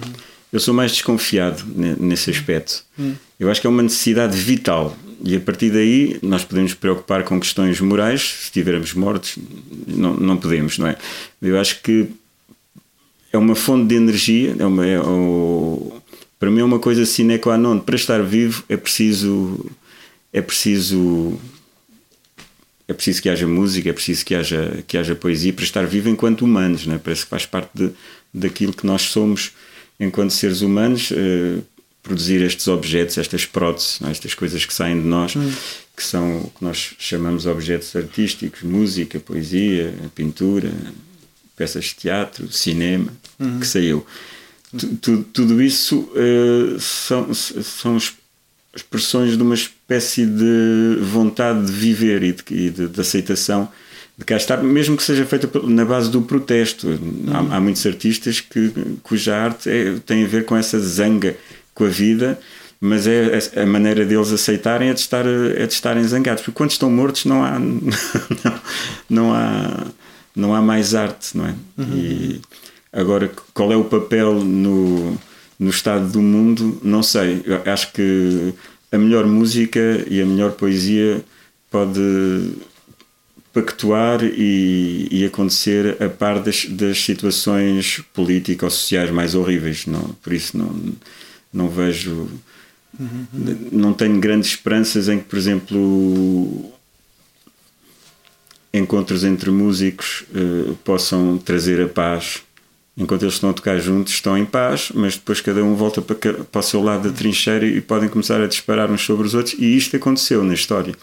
Eu 0.58 0.60
sou 0.60 0.74
mais 0.74 0.92
desconfiado 0.92 1.64
nesse 2.00 2.32
aspecto. 2.32 2.84
Uhum. 2.98 3.16
Eu 3.40 3.52
acho 3.52 3.62
que 3.62 3.68
é 3.68 3.70
uma 3.70 3.84
necessidade 3.84 4.36
vital. 4.36 4.98
E 5.24 5.36
a 5.36 5.40
partir 5.40 5.70
daí 5.70 6.18
nós 6.24 6.44
podemos 6.44 6.74
preocupar 6.74 7.24
com 7.24 7.40
questões 7.40 7.80
morais. 7.80 8.22
Se 8.24 8.44
estivermos 8.46 8.96
mortos, 8.96 9.38
não, 9.86 10.16
não 10.16 10.36
podemos, 10.36 10.80
não 10.80 10.88
é? 10.88 10.98
Eu 11.40 11.60
acho 11.60 11.80
que 11.84 12.08
é 13.32 13.38
uma 13.38 13.54
fonte 13.54 13.86
de 13.90 13.96
energia. 13.98 14.56
É 14.58 14.66
uma, 14.66 14.84
é, 14.84 14.98
para 16.40 16.50
mim 16.50 16.62
é 16.62 16.64
uma 16.64 16.80
coisa 16.80 17.06
sine 17.06 17.38
qua 17.38 17.56
non. 17.56 17.78
Para 17.78 17.96
estar 17.96 18.24
vivo 18.24 18.64
é 18.68 18.78
preciso 18.78 19.64
é 20.34 20.42
preciso 20.42 21.40
é 22.88 22.94
preciso 22.94 23.22
que 23.22 23.30
haja 23.30 23.46
música, 23.46 23.92
é 23.92 23.94
preciso 23.94 24.26
que 24.26 24.34
haja, 24.34 24.84
que 24.88 24.98
haja 24.98 25.14
poesia 25.14 25.54
para 25.54 25.66
estar 25.66 25.86
vivo 25.86 26.10
enquanto 26.10 26.44
humanos, 26.44 26.88
né? 26.88 27.00
parece 27.04 27.26
que 27.26 27.30
faz 27.30 27.46
parte 27.46 27.70
de, 27.76 27.92
daquilo 28.34 28.74
que 28.74 28.88
nós 28.88 29.04
somos 29.04 29.52
enquanto 30.00 30.32
seres 30.32 30.62
humanos. 30.62 31.12
Uh, 31.12 31.64
produzir 32.08 32.42
estes 32.42 32.68
objetos, 32.70 33.18
estas 33.18 33.46
próteses, 33.46 34.00
é? 34.02 34.10
estas 34.10 34.34
coisas 34.34 34.66
que 34.66 34.74
saem 34.74 35.02
de 35.02 35.06
nós, 35.06 35.36
hum. 35.36 35.52
que 35.96 36.02
são 36.02 36.38
o 36.40 36.50
que 36.50 36.64
nós 36.64 36.96
chamamos 36.98 37.46
objetos 37.46 37.94
artísticos, 37.96 38.64
música, 38.64 39.20
poesia, 39.20 39.94
pintura, 40.16 40.72
peças 41.58 41.86
de 41.86 41.96
teatro, 41.96 42.50
cinema, 42.52 43.12
uhum. 43.38 43.60
que 43.60 43.68
saiu. 43.68 44.06
Tudo, 45.02 45.24
tudo 45.34 45.62
isso 45.62 46.10
uh, 46.14 46.80
são, 46.80 47.34
são 47.34 47.98
expressões 48.76 49.36
de 49.36 49.44
uma 49.44 49.56
espécie 49.56 50.26
de 50.26 51.00
vontade 51.02 51.66
de 51.66 51.72
viver 51.72 52.24
e 52.24 52.32
de, 52.32 52.70
de, 52.70 52.88
de 52.88 53.02
aceitação 53.02 53.70
de 54.18 54.26
cá 54.26 54.36
estar, 54.36 54.64
mesmo 54.64 54.98
que 54.98 55.04
seja 55.04 55.26
feita 55.26 55.50
na 55.64 55.86
base 55.86 56.10
do 56.10 56.22
protesto. 56.22 56.88
Uhum. 56.88 57.26
Há, 57.32 57.58
há, 57.58 57.62
muitos 57.62 57.86
artistas 57.86 58.40
que, 58.42 58.74
cuja 59.04 59.36
arte 59.36 59.70
é, 59.70 59.96
tem 60.06 60.24
a 60.24 60.28
ver 60.28 60.46
com 60.46 60.56
essa 60.56 60.80
zanga 60.80 61.38
com 61.76 61.86
a 61.86 61.90
vida, 61.90 62.40
mas 62.82 63.06
é, 63.06 63.40
é 63.54 63.62
a 63.62 63.66
maneira 63.66 64.04
deles 64.04 64.32
aceitarem 64.32 64.90
é 64.90 64.94
de, 64.94 65.00
estar, 65.00 65.26
é 65.26 65.68
de 65.68 65.74
estarem 65.74 66.04
zangados, 66.04 66.42
porque 66.42 66.58
quando 66.58 66.72
estão 66.72 66.90
mortos 66.90 67.26
não 67.26 67.44
há, 67.44 67.60
não, 67.60 67.82
não 69.08 69.34
há, 69.34 69.88
não 70.36 70.56
há 70.56 70.62
mais 70.62 70.96
arte, 70.96 71.38
não 71.38 71.46
é? 71.46 71.56
Uhum. 71.78 71.96
E 71.96 72.42
agora, 72.92 73.32
qual 73.54 73.72
é 73.72 73.78
o 73.78 73.84
papel 73.84 74.34
no, 74.44 75.16
no 75.60 75.70
estado 75.70 76.08
do 76.10 76.22
mundo? 76.22 76.80
Não 76.84 77.04
sei. 77.04 77.44
Eu 77.46 77.72
acho 77.72 77.94
que 77.94 78.54
a 78.92 78.98
melhor 78.98 79.28
música 79.28 80.04
e 80.10 80.20
a 80.20 80.26
melhor 80.26 80.54
poesia 80.54 81.24
pode 81.70 82.00
pactuar 83.62 84.24
e, 84.24 85.08
e 85.10 85.26
acontecer 85.26 86.02
a 86.02 86.10
par 86.10 86.42
das, 86.42 86.66
das 86.66 87.04
situações 87.04 88.02
políticas 88.14 88.64
ou 88.64 88.70
sociais 88.70 89.10
mais 89.10 89.34
horríveis. 89.34 89.86
Não, 89.86 90.16
por 90.22 90.34
isso 90.34 90.58
não 90.58 90.96
não 91.54 91.70
vejo. 91.70 92.30
Uhum. 93.00 93.28
Não 93.72 93.94
tenho 93.94 94.20
grandes 94.20 94.50
esperanças 94.50 95.08
em 95.10 95.20
que, 95.20 95.26
por 95.26 95.38
exemplo, 95.38 96.72
encontros 98.74 99.24
entre 99.24 99.50
músicos 99.50 100.24
uh, 100.32 100.76
possam 100.84 101.38
trazer 101.38 101.82
a 101.82 101.88
paz. 101.88 102.44
Enquanto 102.96 103.22
eles 103.24 103.36
estão 103.36 103.52
a 103.52 103.54
tocar 103.54 103.78
juntos, 103.78 104.14
estão 104.14 104.36
em 104.36 104.46
paz, 104.46 104.92
mas 104.94 105.16
depois 105.16 105.40
cada 105.40 105.64
um 105.64 105.76
volta 105.76 106.02
para, 106.02 106.16
para 106.16 106.60
o 106.60 106.64
seu 106.64 106.82
lado 106.82 107.10
da 107.10 107.16
trincheira 107.16 107.66
e 107.66 107.80
podem 107.80 108.10
começar 108.10 108.42
a 108.42 108.48
disparar 108.48 108.90
uns 108.92 109.02
sobre 109.02 109.28
os 109.28 109.36
outros. 109.36 109.56
E 109.60 109.78
isto 109.78 109.96
aconteceu 109.96 110.44
na 110.44 110.54
história. 110.54 110.96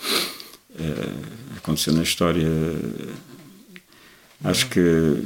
Uh, 0.71 1.44
aconteceu 1.65 1.95
na 1.95 2.03
história. 2.03 2.47
Acho 4.45 4.69
que 4.69 5.23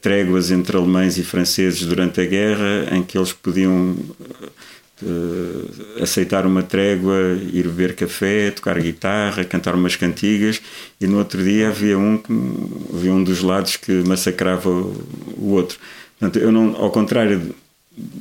tréguas 0.00 0.50
entre 0.50 0.76
alemães 0.76 1.18
e 1.18 1.24
franceses 1.24 1.84
durante 1.84 2.20
a 2.20 2.24
guerra, 2.24 2.88
em 2.92 3.02
que 3.02 3.18
eles 3.18 3.32
podiam 3.32 3.94
uh, 5.02 6.02
aceitar 6.02 6.46
uma 6.46 6.62
trégua, 6.62 7.38
ir 7.52 7.64
beber 7.64 7.94
café, 7.94 8.50
tocar 8.52 8.80
guitarra, 8.80 9.44
cantar 9.44 9.74
umas 9.74 9.96
cantigas, 9.96 10.62
e 11.00 11.06
no 11.06 11.18
outro 11.18 11.42
dia 11.42 11.68
havia 11.68 11.98
um, 11.98 12.22
havia 12.94 13.12
um 13.12 13.22
dos 13.22 13.42
lados 13.42 13.76
que 13.76 13.92
massacrava 14.06 14.70
o 14.70 15.50
outro. 15.50 15.78
Portanto, 16.18 16.42
eu 16.42 16.50
não, 16.50 16.74
ao 16.76 16.90
contrário 16.90 17.38
de 17.40 17.54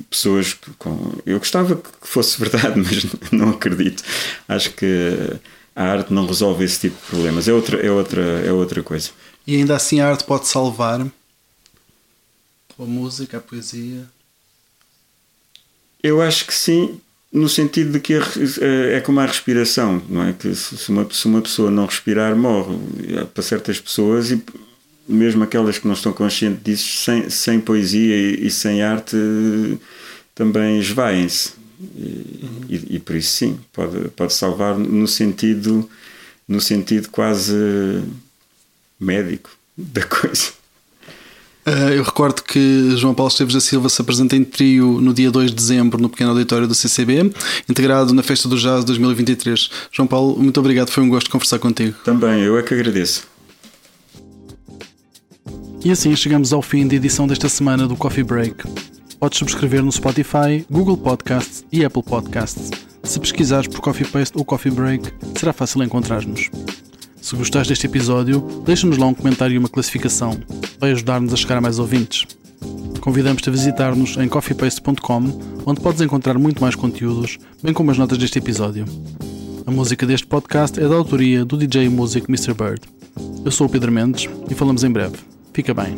pessoas 0.09 0.57
com. 0.77 1.13
Eu 1.25 1.37
gostava 1.37 1.75
que 1.75 2.07
fosse 2.07 2.39
verdade, 2.41 2.79
mas 2.79 3.05
não 3.31 3.51
acredito. 3.51 4.03
Acho 4.47 4.71
que 4.71 5.39
a 5.75 5.83
arte 5.83 6.13
não 6.13 6.25
resolve 6.25 6.63
esse 6.63 6.79
tipo 6.79 6.95
de 6.95 7.07
problemas. 7.07 7.47
É 7.47 7.53
outra, 7.53 7.85
é 7.85 7.91
outra, 7.91 8.21
é 8.21 8.51
outra 8.51 8.81
coisa. 8.81 9.09
E 9.45 9.55
ainda 9.55 9.75
assim 9.75 9.99
a 9.99 10.07
arte 10.07 10.23
pode 10.23 10.47
salvar 10.47 11.01
a 11.01 12.83
música, 12.83 13.37
a 13.37 13.41
poesia? 13.41 14.05
Eu 16.01 16.21
acho 16.21 16.45
que 16.45 16.53
sim, 16.53 16.99
no 17.31 17.49
sentido 17.49 17.91
de 17.93 17.99
que 17.99 18.13
é, 18.13 18.97
é 18.97 19.01
como 19.01 19.19
a 19.19 19.25
respiração, 19.25 20.01
não 20.07 20.23
é? 20.23 20.33
Que 20.33 20.53
se 20.55 20.89
uma, 20.89 21.07
se 21.11 21.25
uma 21.25 21.41
pessoa 21.41 21.71
não 21.71 21.85
respirar, 21.85 22.35
morre. 22.35 22.77
Para 23.33 23.43
certas 23.43 23.79
pessoas, 23.79 24.31
e 24.31 24.41
mesmo 25.07 25.43
aquelas 25.43 25.77
que 25.77 25.87
não 25.87 25.93
estão 25.93 26.13
conscientes 26.13 26.63
disso, 26.63 27.03
sem, 27.03 27.29
sem 27.29 27.59
poesia 27.59 28.15
e, 28.15 28.47
e 28.47 28.51
sem 28.51 28.81
arte, 28.81 29.15
também 30.33 30.79
esvaem-se. 30.79 31.64
E, 31.79 32.39
uhum. 32.43 32.61
e, 32.69 32.95
e, 32.95 32.99
por 32.99 33.15
isso, 33.15 33.31
sim, 33.31 33.59
pode, 33.73 34.09
pode 34.09 34.33
salvar 34.33 34.77
no 34.77 35.07
sentido, 35.07 35.89
no 36.47 36.61
sentido 36.61 37.09
quase 37.09 37.53
médico 38.99 39.49
da 39.77 40.03
coisa. 40.03 40.53
Uh, 41.67 41.89
eu 41.95 42.03
recordo 42.03 42.43
que 42.43 42.95
João 42.95 43.15
Paulo 43.15 43.31
Esteves 43.31 43.55
da 43.55 43.59
Silva 43.59 43.89
se 43.89 43.99
apresenta 43.99 44.35
em 44.35 44.43
trio 44.43 45.01
no 45.01 45.11
dia 45.11 45.31
2 45.31 45.49
de 45.49 45.55
dezembro 45.55 45.99
no 45.99 46.07
pequeno 46.07 46.29
auditório 46.29 46.67
do 46.67 46.75
CCB, 46.75 47.33
integrado 47.67 48.13
na 48.13 48.21
Festa 48.21 48.47
do 48.47 48.55
Jazz 48.55 48.85
2023. 48.85 49.69
João 49.91 50.07
Paulo, 50.07 50.37
muito 50.37 50.59
obrigado, 50.59 50.91
foi 50.91 51.03
um 51.03 51.09
gosto 51.09 51.29
conversar 51.29 51.57
contigo. 51.57 51.97
Também, 52.03 52.41
eu 52.41 52.57
é 52.57 52.61
que 52.61 52.71
agradeço. 52.71 53.27
E 55.83 55.91
assim 55.91 56.15
chegamos 56.15 56.53
ao 56.53 56.61
fim 56.61 56.87
da 56.87 56.95
edição 56.95 57.27
desta 57.27 57.49
semana 57.49 57.87
do 57.87 57.95
Coffee 57.95 58.23
Break. 58.23 58.63
Podes 59.19 59.39
subscrever 59.39 59.83
no 59.83 59.91
Spotify, 59.91 60.65
Google 60.69 60.97
Podcasts 60.97 61.65
e 61.71 61.83
Apple 61.83 62.03
Podcasts. 62.03 62.69
Se 63.03 63.19
pesquisares 63.19 63.67
por 63.67 63.81
Coffee 63.81 64.07
Paste 64.07 64.37
ou 64.37 64.43
Coffee 64.43 64.71
Break, 64.71 65.11
será 65.37 65.53
fácil 65.53 65.83
encontrar-nos. 65.83 66.49
Se 67.21 67.35
gostaste 67.35 67.69
deste 67.69 67.87
episódio, 67.87 68.41
deixa-nos 68.65 68.97
lá 68.97 69.07
um 69.07 69.13
comentário 69.13 69.55
e 69.55 69.57
uma 69.57 69.69
classificação. 69.69 70.37
Vai 70.79 70.91
ajudar-nos 70.91 71.33
a 71.33 71.35
chegar 71.35 71.57
a 71.57 71.61
mais 71.61 71.79
ouvintes. 71.79 72.25
Convidamos-te 72.99 73.49
a 73.49 73.51
visitar-nos 73.51 74.17
em 74.17 74.27
coffeepaste.com, 74.27 75.63
onde 75.65 75.81
podes 75.81 76.01
encontrar 76.01 76.37
muito 76.37 76.61
mais 76.61 76.75
conteúdos, 76.75 77.37
bem 77.61 77.73
como 77.73 77.91
as 77.91 77.97
notas 77.97 78.17
deste 78.17 78.39
episódio. 78.39 78.85
A 79.65 79.71
música 79.71 80.05
deste 80.05 80.27
podcast 80.27 80.79
é 80.79 80.87
da 80.87 80.95
autoria 80.95 81.45
do 81.45 81.57
DJ 81.57 81.89
Music 81.89 82.27
Mr. 82.29 82.53
Bird. 82.53 82.81
Eu 83.43 83.51
sou 83.51 83.67
o 83.67 83.69
Pedro 83.69 83.91
Mendes 83.91 84.29
e 84.49 84.55
falamos 84.55 84.83
em 84.83 84.91
breve. 84.91 85.17
Fica 85.53 85.73
bem. 85.73 85.95